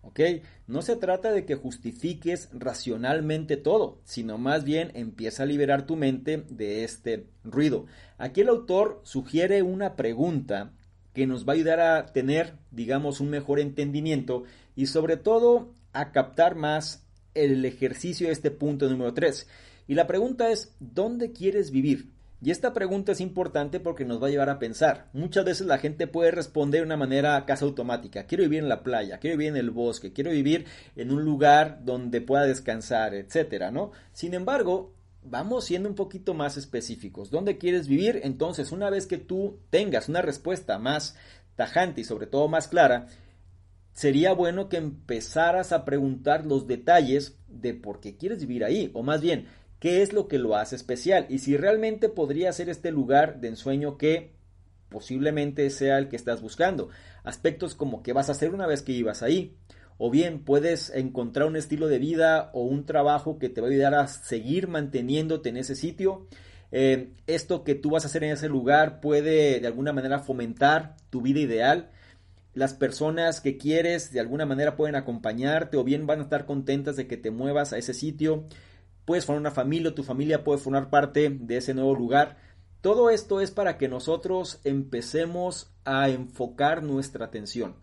[0.01, 0.19] ¿Ok?
[0.67, 5.95] No se trata de que justifiques racionalmente todo, sino más bien empieza a liberar tu
[5.95, 7.85] mente de este ruido.
[8.17, 10.73] Aquí el autor sugiere una pregunta
[11.15, 14.43] que nos va a ayudar a tener, digamos, un mejor entendimiento
[14.75, 19.47] y sobre todo a captar más el ejercicio de este punto número 3.
[19.87, 22.11] Y la pregunta es, ¿dónde quieres vivir?
[22.41, 25.07] Y esta pregunta es importante porque nos va a llevar a pensar.
[25.13, 28.25] Muchas veces la gente puede responder de una manera casi automática.
[28.25, 31.79] Quiero vivir en la playa, quiero vivir en el bosque, quiero vivir en un lugar
[31.85, 33.91] donde pueda descansar, etcétera, ¿no?
[34.11, 34.93] Sin embargo,
[35.25, 37.31] vamos siendo un poquito más específicos.
[37.31, 38.21] ¿Dónde quieres vivir?
[38.23, 41.15] Entonces, una vez que tú tengas una respuesta más
[41.55, 43.07] tajante y sobre todo más clara,
[43.93, 49.03] sería bueno que empezaras a preguntar los detalles de por qué quieres vivir ahí, o
[49.03, 49.47] más bien,
[49.79, 53.49] qué es lo que lo hace especial y si realmente podría ser este lugar de
[53.49, 54.33] ensueño que
[54.89, 56.89] posiblemente sea el que estás buscando.
[57.23, 59.57] Aspectos como qué vas a hacer una vez que ibas ahí.
[59.97, 63.71] O bien puedes encontrar un estilo de vida o un trabajo que te va a
[63.71, 66.27] ayudar a seguir manteniéndote en ese sitio.
[66.71, 70.97] Eh, esto que tú vas a hacer en ese lugar puede de alguna manera fomentar
[71.09, 71.91] tu vida ideal.
[72.53, 76.95] las personas que quieres de alguna manera pueden acompañarte o bien van a estar contentas
[76.95, 78.45] de que te muevas a ese sitio.
[79.05, 82.37] Puedes formar una familia o tu familia puede formar parte de ese nuevo lugar.
[82.81, 87.75] Todo esto es para que nosotros empecemos a enfocar nuestra atención,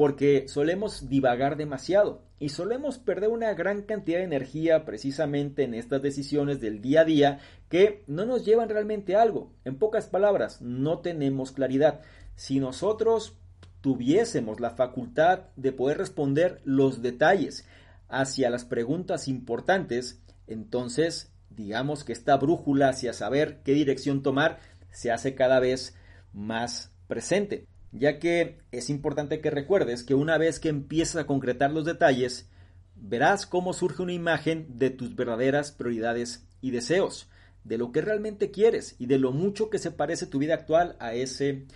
[0.00, 6.00] porque solemos divagar demasiado y solemos perder una gran cantidad de energía precisamente en estas
[6.00, 9.52] decisiones del día a día que no nos llevan realmente a algo.
[9.66, 12.00] En pocas palabras, no tenemos claridad.
[12.34, 13.36] Si nosotros
[13.82, 17.66] tuviésemos la facultad de poder responder los detalles
[18.08, 24.60] hacia las preguntas importantes, entonces digamos que esta brújula hacia saber qué dirección tomar
[24.92, 25.94] se hace cada vez
[26.32, 31.72] más presente ya que es importante que recuerdes que una vez que empiezas a concretar
[31.72, 32.48] los detalles,
[32.94, 37.28] verás cómo surge una imagen de tus verdaderas prioridades y deseos,
[37.64, 40.96] de lo que realmente quieres y de lo mucho que se parece tu vida actual
[41.00, 41.66] a ese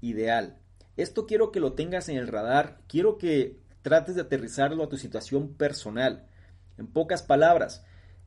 [0.00, 0.58] ideal.
[0.96, 4.96] Esto quiero que lo tengas en el radar, quiero que trates de aterrizarlo a tu
[4.96, 6.26] situación personal.
[6.76, 7.84] En pocas palabras,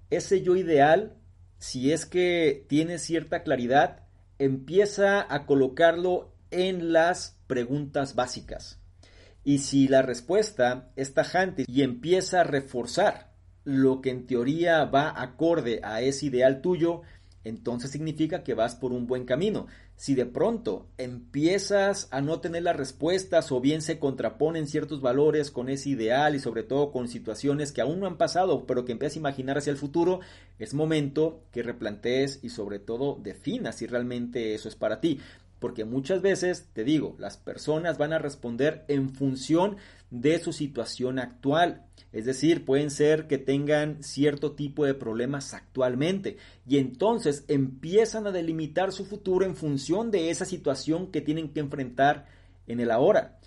[0.09, 1.17] ese yo ideal,
[1.57, 4.03] si es que tienes cierta claridad,
[4.39, 8.79] empieza a colocarlo en las preguntas básicas.
[9.43, 13.31] Y si la respuesta es tajante y empieza a reforzar
[13.63, 17.01] lo que en teoría va acorde a ese ideal tuyo,
[17.43, 19.67] entonces significa que vas por un buen camino.
[19.95, 25.51] Si de pronto empiezas a no tener las respuestas o bien se contraponen ciertos valores
[25.51, 28.93] con ese ideal y sobre todo con situaciones que aún no han pasado pero que
[28.93, 30.19] empiezas a imaginar hacia el futuro,
[30.59, 35.19] es momento que replantees y sobre todo definas si realmente eso es para ti
[35.61, 39.77] porque muchas veces, te digo, las personas van a responder en función
[40.09, 41.85] de su situación actual.
[42.11, 48.31] Es decir, pueden ser que tengan cierto tipo de problemas actualmente y entonces empiezan a
[48.31, 52.25] delimitar su futuro en función de esa situación que tienen que enfrentar
[52.65, 53.37] en el ahora.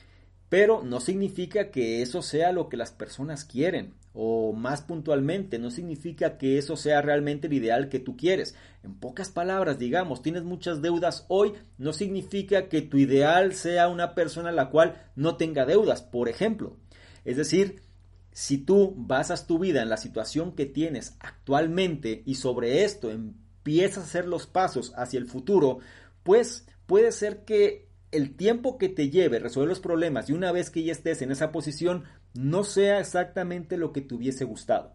[0.49, 5.73] Pero no significa que eso sea lo que las personas quieren o más puntualmente, no
[5.73, 8.55] significa que eso sea realmente el ideal que tú quieres.
[8.85, 14.15] En pocas palabras, digamos, tienes muchas deudas hoy, no significa que tu ideal sea una
[14.15, 16.77] persona la cual no tenga deudas, por ejemplo.
[17.25, 17.83] Es decir,
[18.31, 23.99] si tú basas tu vida en la situación que tienes actualmente y sobre esto empiezas
[23.99, 25.79] a hacer los pasos hacia el futuro,
[26.23, 30.71] pues puede ser que el tiempo que te lleve resolver los problemas y una vez
[30.71, 34.93] que ya estés en esa posición no sea exactamente lo que te hubiese gustado.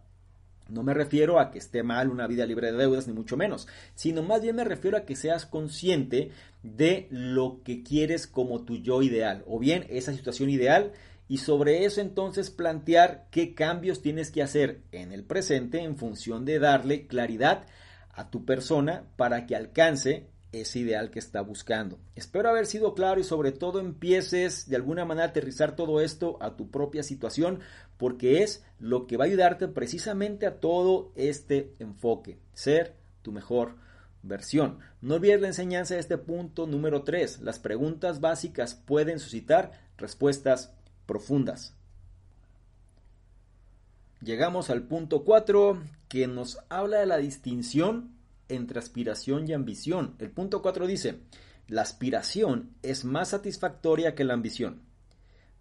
[0.69, 3.67] No me refiero a que esté mal una vida libre de deudas, ni mucho menos,
[3.95, 8.77] sino más bien me refiero a que seas consciente de lo que quieres como tu
[8.77, 10.91] yo ideal, o bien esa situación ideal,
[11.27, 16.45] y sobre eso entonces plantear qué cambios tienes que hacer en el presente en función
[16.45, 17.65] de darle claridad
[18.11, 21.99] a tu persona para que alcance ese ideal que está buscando.
[22.15, 26.37] Espero haber sido claro y sobre todo empieces de alguna manera a aterrizar todo esto
[26.41, 27.59] a tu propia situación
[27.97, 33.75] porque es lo que va a ayudarte precisamente a todo este enfoque, ser tu mejor
[34.23, 34.79] versión.
[35.01, 37.41] No olvides la enseñanza de este punto número 3.
[37.41, 40.73] Las preguntas básicas pueden suscitar respuestas
[41.05, 41.75] profundas.
[44.21, 48.18] Llegamos al punto 4 que nos habla de la distinción
[48.49, 50.15] entre aspiración y ambición.
[50.19, 51.19] El punto 4 dice,
[51.67, 54.81] la aspiración es más satisfactoria que la ambición.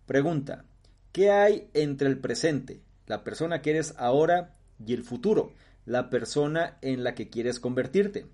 [0.07, 0.65] Pregunta,
[1.13, 5.53] ¿qué hay entre el presente, la persona que eres ahora, y el futuro,
[5.85, 8.27] la persona en la que quieres convertirte?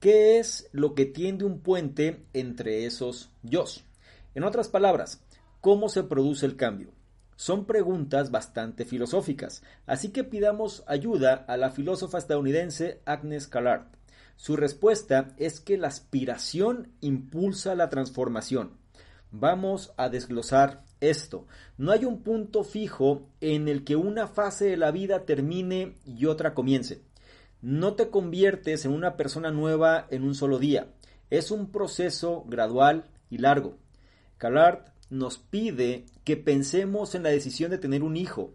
[0.00, 3.64] ¿Qué es lo que tiende un puente entre esos yo?
[4.34, 5.22] En otras palabras,
[5.60, 6.90] ¿cómo se produce el cambio?
[7.42, 13.88] Son preguntas bastante filosóficas, así que pidamos ayuda a la filósofa estadounidense Agnes Callard.
[14.36, 18.78] Su respuesta es que la aspiración impulsa la transformación.
[19.32, 21.48] Vamos a desglosar esto.
[21.78, 26.26] No hay un punto fijo en el que una fase de la vida termine y
[26.26, 27.02] otra comience.
[27.60, 30.92] No te conviertes en una persona nueva en un solo día.
[31.28, 33.78] Es un proceso gradual y largo.
[34.38, 38.54] Callard nos pide que pensemos en la decisión de tener un hijo,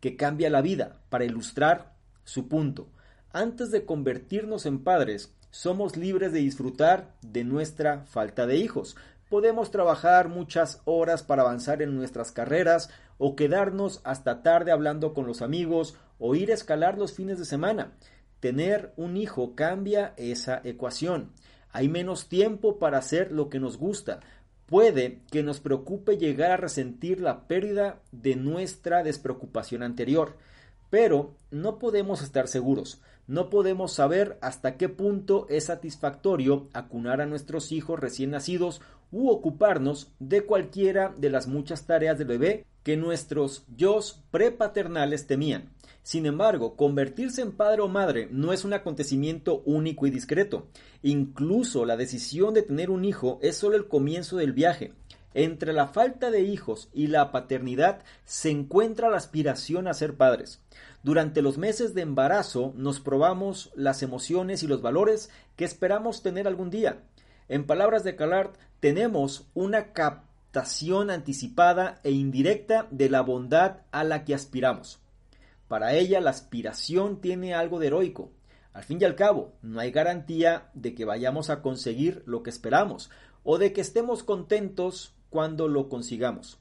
[0.00, 1.92] que cambia la vida, para ilustrar
[2.24, 2.88] su punto.
[3.30, 8.96] Antes de convertirnos en padres, somos libres de disfrutar de nuestra falta de hijos.
[9.28, 12.88] Podemos trabajar muchas horas para avanzar en nuestras carreras
[13.18, 17.44] o quedarnos hasta tarde hablando con los amigos o ir a escalar los fines de
[17.44, 17.92] semana.
[18.40, 21.32] Tener un hijo cambia esa ecuación.
[21.70, 24.20] Hay menos tiempo para hacer lo que nos gusta,
[24.68, 30.36] Puede que nos preocupe llegar a resentir la pérdida de nuestra despreocupación anterior,
[30.90, 33.00] pero no podemos estar seguros.
[33.26, 38.80] no podemos saber hasta qué punto es satisfactorio acunar a nuestros hijos recién nacidos
[39.12, 44.00] u ocuparnos de cualquiera de las muchas tareas del bebé que nuestros yo
[44.30, 45.70] prepaternales temían.
[46.02, 50.68] Sin embargo, convertirse en padre o madre no es un acontecimiento único y discreto.
[51.02, 54.94] Incluso la decisión de tener un hijo es solo el comienzo del viaje.
[55.34, 60.62] Entre la falta de hijos y la paternidad se encuentra la aspiración a ser padres.
[61.02, 66.48] Durante los meses de embarazo nos probamos las emociones y los valores que esperamos tener
[66.48, 67.02] algún día.
[67.48, 69.92] En palabras de Calart, tenemos una
[70.58, 74.98] captación anticipada e indirecta de la bondad a la que aspiramos.
[75.68, 78.32] Para ella la aspiración tiene algo de heroico.
[78.72, 82.50] Al fin y al cabo, no hay garantía de que vayamos a conseguir lo que
[82.50, 83.08] esperamos
[83.44, 86.58] o de que estemos contentos cuando lo consigamos.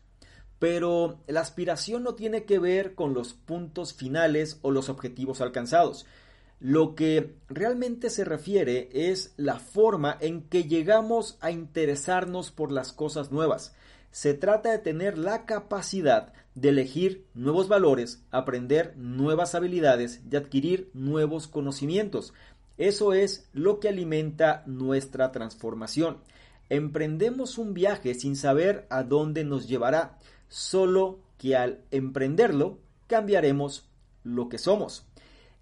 [0.60, 6.06] Pero la aspiración no tiene que ver con los puntos finales o los objetivos alcanzados.
[6.60, 12.93] Lo que realmente se refiere es la forma en que llegamos a interesarnos por las
[12.93, 13.74] cosas nuevas.
[14.18, 20.89] Se trata de tener la capacidad de elegir nuevos valores, aprender nuevas habilidades y adquirir
[20.95, 22.34] nuevos conocimientos.
[22.80, 26.18] Eso es lo que alimenta nuestra transformación.
[26.68, 30.18] Emprendemos un viaje sin saber a dónde nos llevará,
[30.49, 33.88] solo que al emprenderlo cambiaremos
[34.24, 35.05] lo que somos.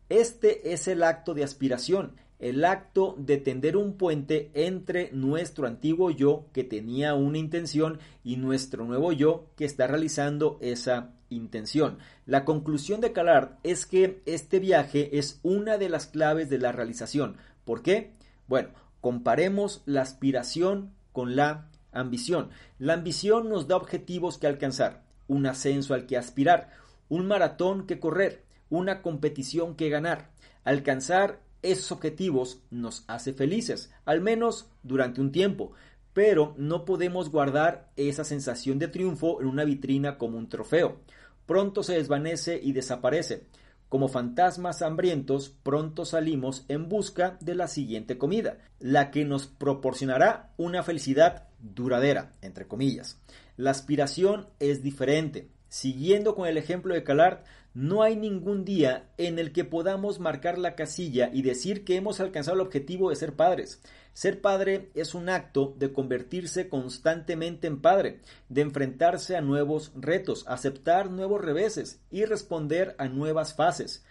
[0.07, 6.11] Este es el acto de aspiración, el acto de tender un puente entre nuestro antiguo
[6.11, 11.99] yo que tenía una intención y nuestro nuevo yo que está realizando esa intención.
[12.25, 16.71] La conclusión de Calard es que este viaje es una de las claves de la
[16.71, 17.37] realización.
[17.63, 18.13] ¿Por qué?
[18.47, 18.69] Bueno,
[19.01, 22.49] comparemos la aspiración con la ambición.
[22.77, 26.69] La ambición nos da objetivos que alcanzar, un ascenso al que aspirar,
[27.09, 30.31] un maratón que correr, una competición que ganar.
[30.63, 31.39] Alcanzar
[31.71, 35.73] esos objetivos nos hace felices, al menos durante un tiempo,
[36.13, 41.01] pero no podemos guardar esa sensación de triunfo en una vitrina como un trofeo.
[41.45, 43.43] Pronto se desvanece y desaparece.
[43.89, 50.53] Como fantasmas hambrientos, pronto salimos en busca de la siguiente comida, la que nos proporcionará
[50.57, 53.19] una felicidad duradera, entre comillas.
[53.57, 55.49] La aspiración es diferente.
[55.69, 60.57] Siguiendo con el ejemplo de Calart, no hay ningún día en el que podamos marcar
[60.57, 63.81] la casilla y decir que hemos alcanzado el objetivo de ser padres.
[64.13, 70.45] Ser padre es un acto de convertirse constantemente en padre, de enfrentarse a nuevos retos,
[70.47, 74.05] aceptar nuevos reveses y responder a nuevas fases.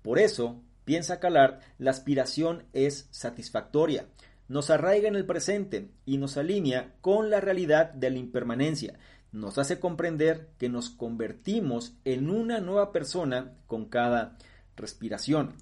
[0.00, 4.06] Por eso, piensa Calart, la aspiración es satisfactoria
[4.52, 8.98] nos arraiga en el presente y nos alinea con la realidad de la impermanencia.
[9.32, 14.36] Nos hace comprender que nos convertimos en una nueva persona con cada
[14.76, 15.54] respiración.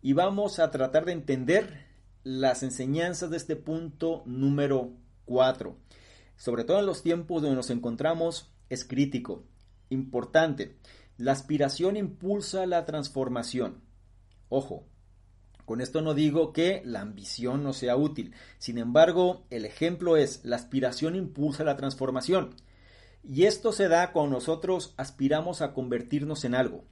[0.00, 1.86] Y vamos a tratar de entender
[2.22, 4.92] las enseñanzas de este punto número
[5.24, 5.76] 4.
[6.36, 9.44] Sobre todo en los tiempos donde nos encontramos, es crítico,
[9.88, 10.76] importante.
[11.16, 13.82] La aspiración impulsa la transformación.
[14.48, 14.86] Ojo,
[15.64, 18.34] con esto no digo que la ambición no sea útil.
[18.58, 22.54] Sin embargo, el ejemplo es la aspiración impulsa la transformación.
[23.22, 26.84] Y esto se da cuando nosotros aspiramos a convertirnos en algo.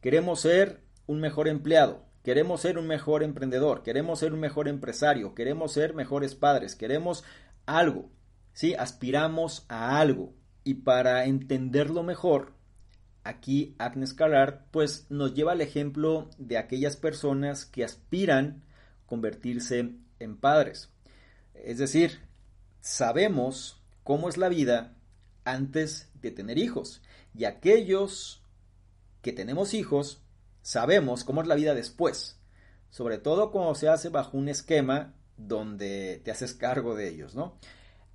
[0.00, 5.34] Queremos ser un mejor empleado, queremos ser un mejor emprendedor, queremos ser un mejor empresario,
[5.34, 7.24] queremos ser mejores padres, queremos
[7.66, 8.10] algo.
[8.52, 8.74] ¿sí?
[8.74, 10.34] Aspiramos a algo.
[10.64, 12.54] Y para entenderlo mejor,
[13.24, 18.62] aquí Agnes Callard pues nos lleva al ejemplo de aquellas personas que aspiran
[19.06, 20.90] convertirse en padres.
[21.54, 22.20] Es decir,
[22.80, 24.94] sabemos cómo es la vida
[25.44, 27.02] antes de tener hijos
[27.34, 28.42] y aquellos
[29.22, 30.22] que tenemos hijos
[30.62, 32.40] sabemos cómo es la vida después,
[32.90, 37.58] sobre todo cuando se hace bajo un esquema donde te haces cargo de ellos, ¿no?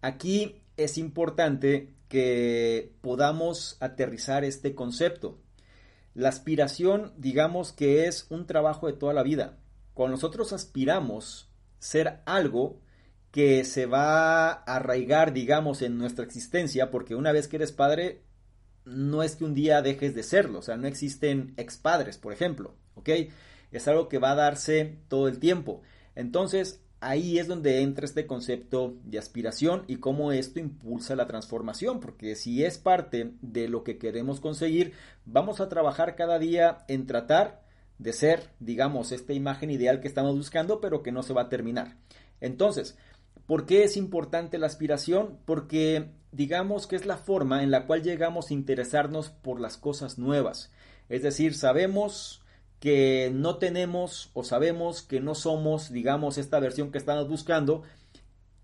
[0.01, 5.39] Aquí es importante que podamos aterrizar este concepto.
[6.13, 9.57] La aspiración, digamos que es un trabajo de toda la vida.
[9.93, 11.49] Cuando nosotros aspiramos
[11.80, 12.80] ser algo
[13.36, 18.21] que se va a arraigar, digamos, en nuestra existencia, porque una vez que eres padre,
[18.86, 22.75] no es que un día dejes de serlo, o sea, no existen expadres, por ejemplo,
[22.93, 23.09] ¿ok?
[23.73, 25.81] Es algo que va a darse todo el tiempo.
[26.15, 31.99] Entonces, ahí es donde entra este concepto de aspiración y cómo esto impulsa la transformación,
[31.99, 34.93] porque si es parte de lo que queremos conseguir,
[35.25, 37.65] vamos a trabajar cada día en tratar
[37.97, 41.49] de ser, digamos, esta imagen ideal que estamos buscando, pero que no se va a
[41.49, 41.97] terminar.
[42.41, 42.97] Entonces,
[43.45, 45.39] ¿por qué es importante la aspiración?
[45.45, 50.17] Porque digamos que es la forma en la cual llegamos a interesarnos por las cosas
[50.17, 50.71] nuevas.
[51.09, 52.41] Es decir, sabemos
[52.79, 57.83] que no tenemos o sabemos que no somos, digamos, esta versión que estamos buscando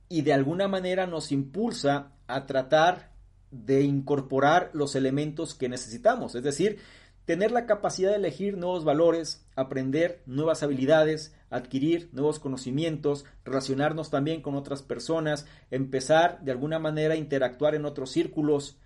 [0.10, 3.12] y de alguna manera nos impulsa a tratar
[3.52, 6.80] de incorporar los elementos que necesitamos, es decir,
[7.26, 14.42] tener la capacidad de elegir nuevos valores, aprender nuevas habilidades, adquirir nuevos conocimientos, relacionarnos también
[14.42, 18.78] con otras personas, empezar de alguna manera a interactuar en otros círculos,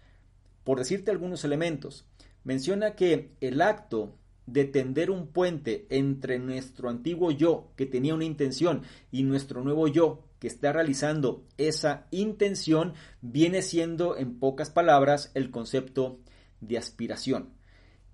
[0.66, 2.05] por decirte algunos elementos.
[2.43, 8.26] Menciona que el acto de tender un puente entre nuestro antiguo yo que tenía una
[8.26, 15.32] intención y nuestro nuevo yo que está realizando esa intención viene siendo en pocas palabras
[15.34, 16.20] el concepto
[16.61, 17.53] de aspiración.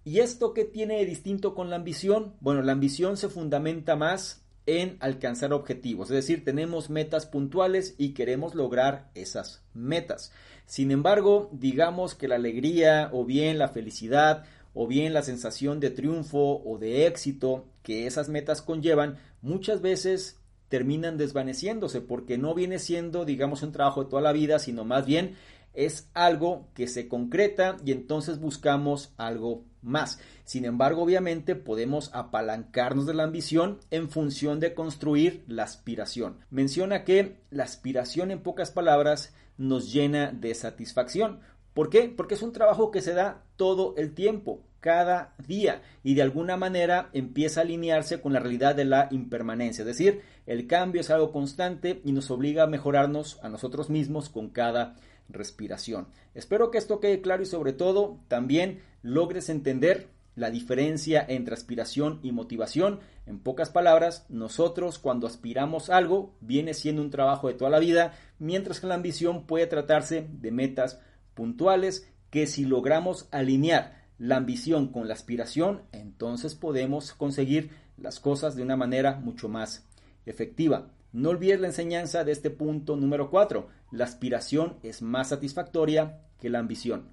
[0.04, 2.36] ¿Y esto qué tiene de distinto con la ambición?
[2.40, 8.14] Bueno, la ambición se fundamenta más en alcanzar objetivos, es decir, tenemos metas puntuales y
[8.14, 10.32] queremos lograr esas metas.
[10.66, 15.90] Sin embargo, digamos que la alegría o bien la felicidad o bien la sensación de
[15.90, 20.38] triunfo o de éxito que esas metas conllevan, muchas veces
[20.70, 25.06] terminan desvaneciéndose porque no viene siendo, digamos, un trabajo de toda la vida, sino más
[25.06, 25.36] bien
[25.74, 30.20] es algo que se concreta y entonces buscamos algo más.
[30.44, 36.38] Sin embargo, obviamente podemos apalancarnos de la ambición en función de construir la aspiración.
[36.50, 41.40] Menciona que la aspiración, en pocas palabras, nos llena de satisfacción.
[41.74, 42.14] ¿Por qué?
[42.16, 46.58] Porque es un trabajo que se da todo el tiempo, cada día, y de alguna
[46.58, 49.84] manera empieza a alinearse con la realidad de la impermanencia.
[49.84, 54.30] Es decir, el cambio es algo constante y nos obliga a mejorarnos a nosotros mismos
[54.30, 54.96] con cada
[55.34, 56.08] respiración.
[56.34, 62.20] Espero que esto quede claro y sobre todo también logres entender la diferencia entre aspiración
[62.24, 63.00] y motivación.
[63.26, 68.14] En pocas palabras, nosotros cuando aspiramos algo viene siendo un trabajo de toda la vida,
[68.40, 71.00] mientras que la ambición puede tratarse de metas
[71.34, 78.56] puntuales que si logramos alinear la ambición con la aspiración, entonces podemos conseguir las cosas
[78.56, 79.88] de una manera mucho más
[80.26, 80.92] efectiva.
[81.12, 83.68] No olvides la enseñanza de este punto número 4.
[83.92, 87.10] La aspiración es más satisfactoria que la ambición.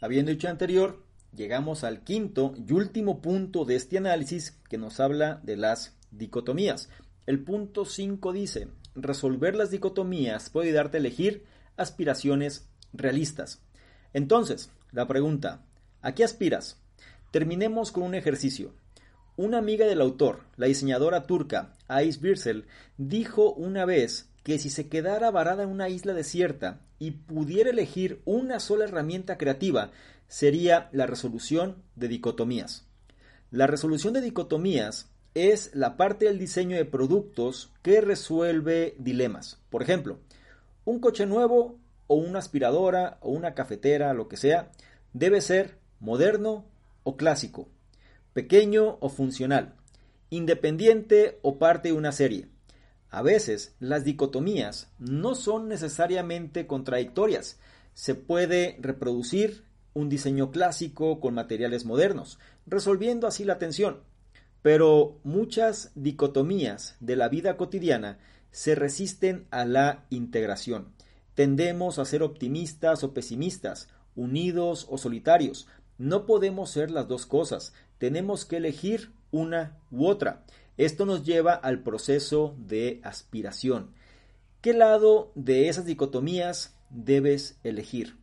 [0.00, 1.04] Habiendo dicho anterior,
[1.34, 6.88] llegamos al quinto y último punto de este análisis que nos habla de las dicotomías.
[7.26, 11.44] El punto 5 dice, resolver las dicotomías puede darte a elegir
[11.76, 13.62] aspiraciones realistas.
[14.12, 15.64] Entonces, la pregunta,
[16.00, 16.80] ¿a qué aspiras?
[17.30, 18.74] Terminemos con un ejercicio.
[19.38, 22.66] Una amiga del autor, la diseñadora turca Ais Birsel,
[22.96, 28.20] dijo una vez que si se quedara varada en una isla desierta y pudiera elegir
[28.24, 29.92] una sola herramienta creativa,
[30.26, 32.88] sería la resolución de dicotomías.
[33.52, 39.60] La resolución de dicotomías es la parte del diseño de productos que resuelve dilemas.
[39.70, 40.18] Por ejemplo,
[40.84, 41.78] un coche nuevo
[42.08, 44.72] o una aspiradora o una cafetera, lo que sea,
[45.12, 46.64] debe ser moderno
[47.04, 47.68] o clásico
[48.32, 49.74] pequeño o funcional,
[50.30, 52.48] independiente o parte de una serie.
[53.10, 57.58] A veces las dicotomías no son necesariamente contradictorias.
[57.94, 59.64] Se puede reproducir
[59.94, 64.00] un diseño clásico con materiales modernos, resolviendo así la tensión.
[64.60, 68.18] Pero muchas dicotomías de la vida cotidiana
[68.50, 70.92] se resisten a la integración.
[71.34, 75.68] Tendemos a ser optimistas o pesimistas, unidos o solitarios.
[75.96, 80.44] No podemos ser las dos cosas tenemos que elegir una u otra.
[80.76, 83.92] Esto nos lleva al proceso de aspiración.
[84.60, 88.16] ¿Qué lado de esas dicotomías debes elegir?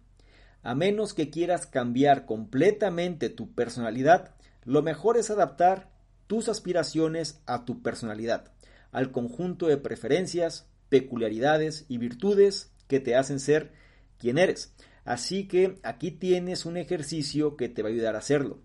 [0.63, 5.91] A menos que quieras cambiar completamente tu personalidad, lo mejor es adaptar
[6.28, 8.51] tus aspiraciones a tu personalidad,
[8.91, 13.73] al conjunto de preferencias, peculiaridades y virtudes que te hacen ser
[14.17, 14.73] quien eres.
[15.03, 18.59] Así que aquí tienes un ejercicio que te va a ayudar a hacerlo.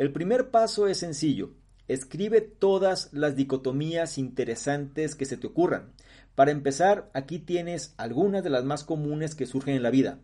[0.00, 1.50] El primer paso es sencillo.
[1.86, 5.92] Escribe todas las dicotomías interesantes que se te ocurran.
[6.34, 10.18] Para empezar, aquí tienes algunas de las más comunes que surgen en la vida.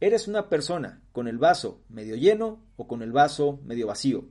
[0.00, 4.24] ¿Eres una persona con el vaso medio lleno o con el vaso medio vacío?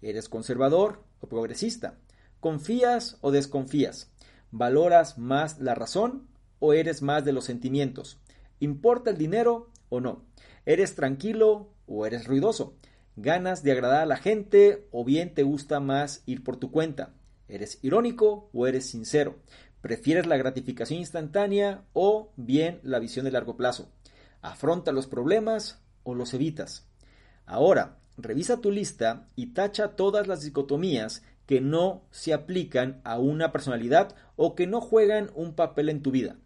[0.00, 1.98] ¿Eres conservador o progresista?
[2.40, 4.10] ¿Confías o desconfías?
[4.52, 6.28] ¿Valoras más la razón
[6.60, 8.20] o eres más de los sentimientos?
[8.58, 10.24] ¿Importa el dinero o no?
[10.64, 12.74] ¿Eres tranquilo o eres ruidoso?
[13.16, 17.14] Ganas de agradar a la gente o bien te gusta más ir por tu cuenta.
[17.48, 19.38] ¿Eres irónico o eres sincero?
[19.80, 23.90] ¿Prefieres la gratificación instantánea o bien la visión de largo plazo?
[24.42, 26.86] ¿Afronta los problemas o los evitas?
[27.46, 33.52] Ahora, revisa tu lista y tacha todas las dicotomías que no se aplican a una
[33.52, 36.36] personalidad o que no juegan un papel en tu vida.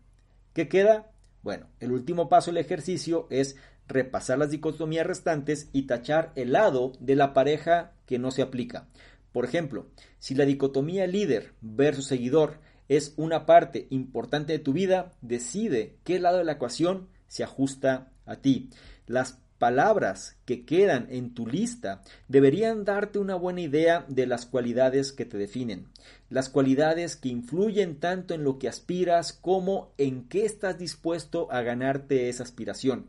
[0.53, 1.11] ¿Qué queda?
[1.43, 3.57] Bueno, el último paso del ejercicio es
[3.91, 8.89] repasar las dicotomías restantes y tachar el lado de la pareja que no se aplica.
[9.33, 9.87] Por ejemplo,
[10.19, 16.19] si la dicotomía líder versus seguidor es una parte importante de tu vida, decide qué
[16.19, 18.71] lado de la ecuación se ajusta a ti.
[19.07, 25.13] Las palabras que quedan en tu lista deberían darte una buena idea de las cualidades
[25.13, 25.87] que te definen,
[26.31, 31.61] las cualidades que influyen tanto en lo que aspiras como en qué estás dispuesto a
[31.61, 33.07] ganarte esa aspiración.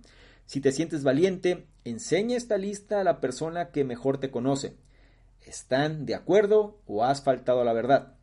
[0.52, 4.76] Si te sientes valiente, enseña esta lista a la persona que mejor te conoce.
[5.45, 8.16] ¿Están de acuerdo o has faltado a la verdad?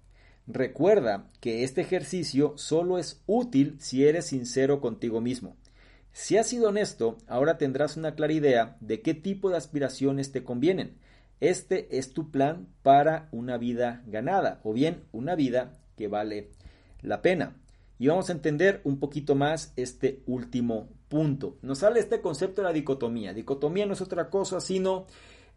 [0.47, 5.57] Recuerda que este ejercicio solo es útil si eres sincero contigo mismo.
[6.12, 10.45] Si has sido honesto, ahora tendrás una clara idea de qué tipo de aspiraciones te
[10.45, 10.99] convienen.
[11.41, 16.51] Este es tu plan para una vida ganada o bien una vida que vale
[17.01, 17.57] la pena.
[17.99, 21.56] Y vamos a entender un poquito más este último punto.
[21.62, 23.32] Nos sale este concepto de la dicotomía.
[23.34, 25.06] Dicotomía no es otra cosa sino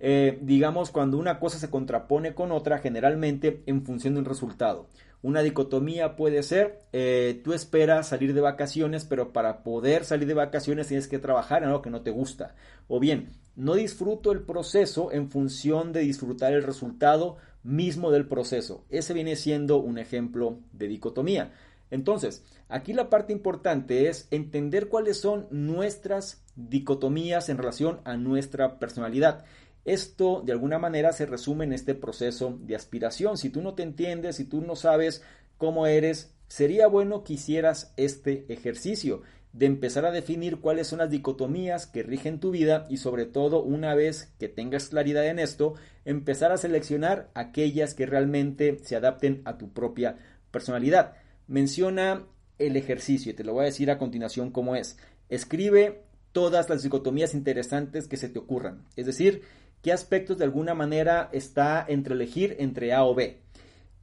[0.03, 4.87] eh, digamos, cuando una cosa se contrapone con otra, generalmente en función de un resultado.
[5.21, 10.33] Una dicotomía puede ser, eh, tú esperas salir de vacaciones, pero para poder salir de
[10.33, 12.55] vacaciones tienes que trabajar en algo que no te gusta.
[12.87, 18.83] O bien, no disfruto el proceso en función de disfrutar el resultado mismo del proceso.
[18.89, 21.51] Ese viene siendo un ejemplo de dicotomía.
[21.91, 28.79] Entonces, aquí la parte importante es entender cuáles son nuestras dicotomías en relación a nuestra
[28.79, 29.45] personalidad.
[29.85, 33.37] Esto de alguna manera se resume en este proceso de aspiración.
[33.37, 35.21] Si tú no te entiendes, si tú no sabes
[35.57, 39.21] cómo eres, sería bueno que hicieras este ejercicio
[39.53, 43.61] de empezar a definir cuáles son las dicotomías que rigen tu vida y sobre todo
[43.61, 45.73] una vez que tengas claridad en esto,
[46.05, 50.17] empezar a seleccionar aquellas que realmente se adapten a tu propia
[50.51, 51.15] personalidad.
[51.51, 52.27] Menciona
[52.59, 54.97] el ejercicio y te lo voy a decir a continuación cómo es.
[55.27, 58.85] Escribe todas las dicotomías interesantes que se te ocurran.
[58.95, 59.41] Es decir,
[59.81, 63.41] qué aspectos de alguna manera está entre elegir entre A o B.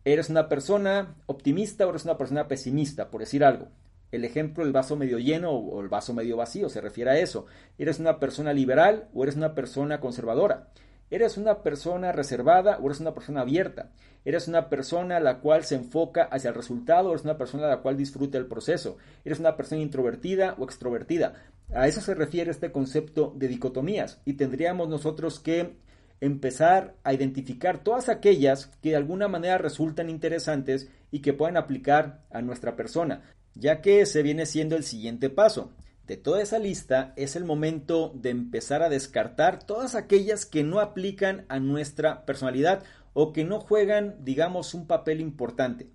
[0.04, 3.68] ¿Eres una persona optimista o eres una persona pesimista, por decir algo?
[4.12, 7.46] El ejemplo, el vaso medio lleno o el vaso medio vacío, se refiere a eso.
[7.78, 10.68] ¿Eres una persona liberal o eres una persona conservadora?
[11.10, 13.90] ¿Eres una persona reservada o eres una persona abierta?
[14.24, 17.64] ¿Eres una persona a la cual se enfoca hacia el resultado o eres una persona
[17.64, 18.98] a la cual disfruta el proceso?
[19.24, 21.34] ¿Eres una persona introvertida o extrovertida?
[21.74, 25.76] A eso se refiere este concepto de dicotomías y tendríamos nosotros que
[26.20, 32.22] empezar a identificar todas aquellas que de alguna manera resultan interesantes y que puedan aplicar
[32.30, 33.22] a nuestra persona,
[33.54, 35.72] ya que ese viene siendo el siguiente paso.
[36.08, 40.80] De toda esa lista es el momento de empezar a descartar todas aquellas que no
[40.80, 42.82] aplican a nuestra personalidad
[43.12, 45.90] o que no juegan, digamos, un papel importante.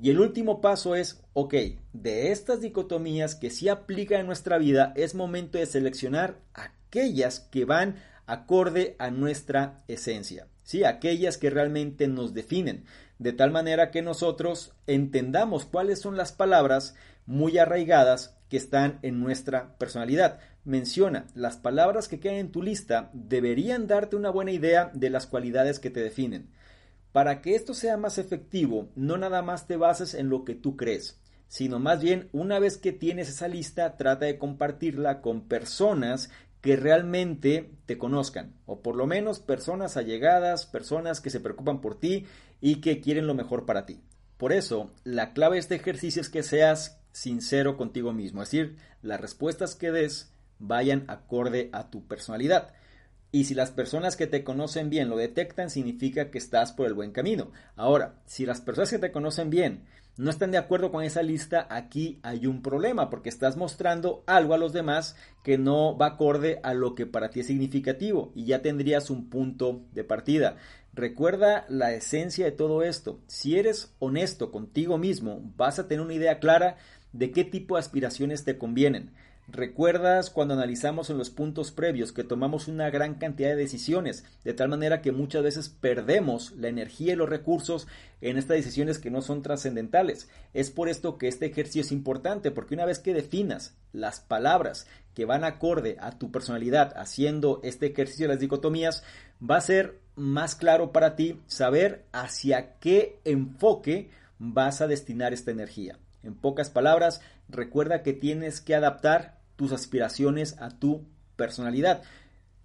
[0.00, 1.54] Y el último paso es, ok,
[1.92, 7.66] de estas dicotomías que sí aplican en nuestra vida, es momento de seleccionar aquellas que
[7.66, 10.84] van acorde a nuestra esencia, ¿sí?
[10.84, 12.86] aquellas que realmente nos definen,
[13.18, 16.94] de tal manera que nosotros entendamos cuáles son las palabras
[17.26, 20.40] muy arraigadas que están en nuestra personalidad.
[20.64, 25.26] Menciona, las palabras que quedan en tu lista deberían darte una buena idea de las
[25.26, 26.50] cualidades que te definen.
[27.12, 30.76] Para que esto sea más efectivo, no nada más te bases en lo que tú
[30.76, 36.30] crees, sino más bien una vez que tienes esa lista, trata de compartirla con personas
[36.60, 41.98] que realmente te conozcan, o por lo menos personas allegadas, personas que se preocupan por
[41.98, 42.26] ti
[42.60, 44.02] y que quieren lo mejor para ti.
[44.36, 48.76] Por eso, la clave de este ejercicio es que seas sincero contigo mismo, es decir,
[49.02, 52.72] las respuestas que des vayan acorde a tu personalidad.
[53.32, 56.94] Y si las personas que te conocen bien lo detectan, significa que estás por el
[56.94, 57.52] buen camino.
[57.76, 59.84] Ahora, si las personas que te conocen bien
[60.16, 64.52] no están de acuerdo con esa lista, aquí hay un problema, porque estás mostrando algo
[64.52, 68.44] a los demás que no va acorde a lo que para ti es significativo y
[68.46, 70.56] ya tendrías un punto de partida.
[70.92, 73.20] Recuerda la esencia de todo esto.
[73.28, 76.76] Si eres honesto contigo mismo, vas a tener una idea clara
[77.12, 79.10] de qué tipo de aspiraciones te convienen.
[79.52, 84.54] ¿Recuerdas cuando analizamos en los puntos previos que tomamos una gran cantidad de decisiones, de
[84.54, 87.88] tal manera que muchas veces perdemos la energía y los recursos
[88.20, 90.28] en estas decisiones que no son trascendentales?
[90.54, 94.86] Es por esto que este ejercicio es importante, porque una vez que definas las palabras
[95.14, 99.02] que van acorde a tu personalidad haciendo este ejercicio de las dicotomías,
[99.42, 105.50] va a ser más claro para ti saber hacia qué enfoque vas a destinar esta
[105.50, 105.98] energía.
[106.22, 111.06] En pocas palabras, recuerda que tienes que adaptar tus aspiraciones a tu
[111.36, 112.02] personalidad.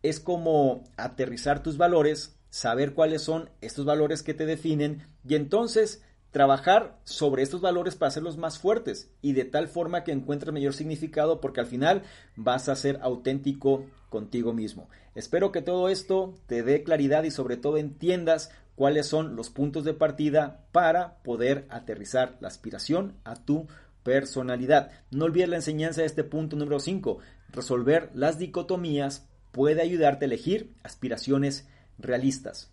[0.04, 6.04] Es como aterrizar tus valores, saber cuáles son estos valores que te definen y entonces
[6.36, 10.74] trabajar sobre estos valores para hacerlos más fuertes y de tal forma que encuentres mayor
[10.74, 12.04] significado porque al final
[12.36, 14.90] vas a ser auténtico contigo mismo.
[15.16, 19.84] Espero que todo esto te dé claridad y sobre todo entiendas cuáles son los puntos
[19.84, 23.68] de partida para poder aterrizar la aspiración a tu
[24.04, 24.92] personalidad.
[25.12, 27.20] No olvides la enseñanza de este punto número 5.
[27.52, 31.68] Resolver las dicotomías puede ayudarte a elegir aspiraciones
[31.98, 32.72] realistas.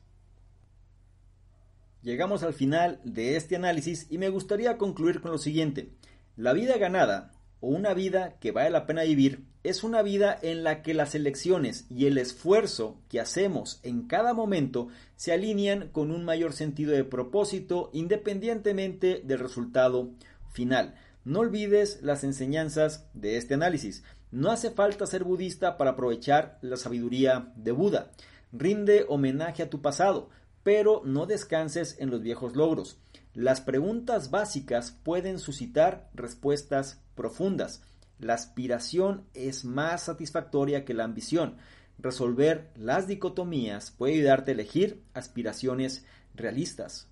[2.03, 5.93] Llegamos al final de este análisis y me gustaría concluir con lo siguiente.
[6.37, 7.31] La vida ganada
[7.63, 11.15] o una vida que vale la pena vivir es una vida en la que las
[11.15, 16.93] elecciones y el esfuerzo que hacemos en cada momento se alinean con un mayor sentido
[16.93, 20.11] de propósito independientemente del resultado
[20.51, 20.97] final.
[21.25, 24.03] No olvides las enseñanzas de este análisis.
[24.33, 28.11] No hace falta ser budista para aprovechar la sabiduría de Buda.
[28.53, 30.29] Rinde homenaje a tu pasado
[30.63, 32.99] pero no descanses en los viejos logros.
[33.35, 37.83] Las preguntas básicas pueden suscitar respuestas profundas.
[38.19, 41.57] La aspiración es más satisfactoria que la ambición.
[41.99, 46.05] Resolver las dicotomías puede ayudarte a elegir aspiraciones
[46.35, 47.09] realistas.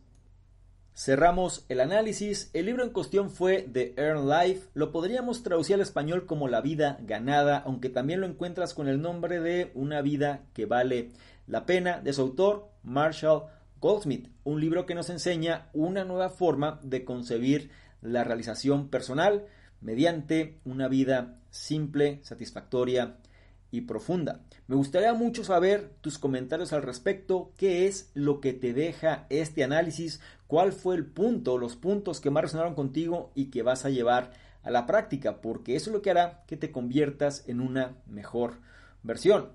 [0.95, 2.51] Cerramos el análisis.
[2.53, 4.69] El libro en cuestión fue The Earn Life.
[4.75, 9.01] Lo podríamos traducir al español como La vida ganada, aunque también lo encuentras con el
[9.01, 11.13] nombre de Una vida que vale
[11.47, 13.45] la pena, de su autor Marshall
[13.81, 17.71] Goldsmith, un libro que nos enseña una nueva forma de concebir
[18.03, 19.47] la realización personal
[19.81, 23.17] mediante una vida simple, satisfactoria
[23.71, 24.41] y profunda.
[24.67, 29.65] Me gustaría mucho saber tus comentarios al respecto, qué es lo que te deja este
[29.65, 33.91] análisis, cuál fue el punto, los puntos que más resonaron contigo y que vas a
[33.91, 37.97] llevar a la práctica, porque eso es lo que hará que te conviertas en una
[38.07, 38.59] mejor
[39.03, 39.49] versión.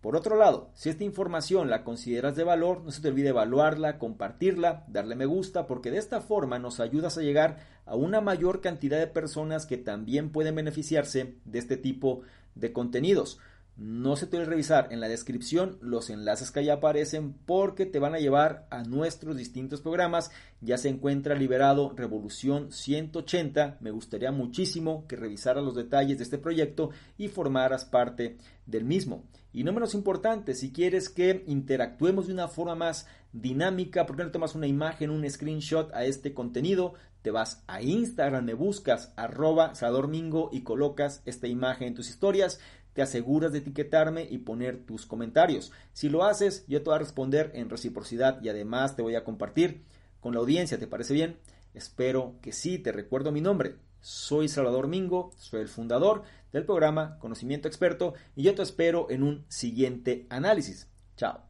[0.00, 3.98] Por otro lado, si esta información la consideras de valor, no se te olvide evaluarla,
[3.98, 8.62] compartirla, darle me gusta, porque de esta forma nos ayudas a llegar a una mayor
[8.62, 12.22] cantidad de personas que también pueden beneficiarse de este tipo
[12.54, 13.38] de contenidos.
[13.76, 17.98] No se te olvide revisar en la descripción los enlaces que allá aparecen porque te
[17.98, 20.30] van a llevar a nuestros distintos programas.
[20.60, 23.78] Ya se encuentra liberado Revolución 180.
[23.80, 28.36] Me gustaría muchísimo que revisaras los detalles de este proyecto y formaras parte
[28.66, 29.24] del mismo.
[29.52, 34.24] Y no menos importante, si quieres que interactuemos de una forma más dinámica, ¿por qué
[34.24, 36.94] no tomas una imagen, un screenshot a este contenido?
[37.22, 39.72] Te vas a Instagram, me buscas arroba
[40.08, 42.60] Mingo y colocas esta imagen en tus historias
[42.92, 45.72] te aseguras de etiquetarme y poner tus comentarios.
[45.92, 49.24] Si lo haces, yo te voy a responder en reciprocidad y además te voy a
[49.24, 49.84] compartir
[50.20, 50.78] con la audiencia.
[50.78, 51.38] ¿Te parece bien?
[51.72, 53.76] Espero que sí, te recuerdo mi nombre.
[54.00, 56.22] Soy Salvador Mingo, soy el fundador
[56.52, 60.88] del programa Conocimiento Experto y yo te espero en un siguiente análisis.
[61.16, 61.49] Chao.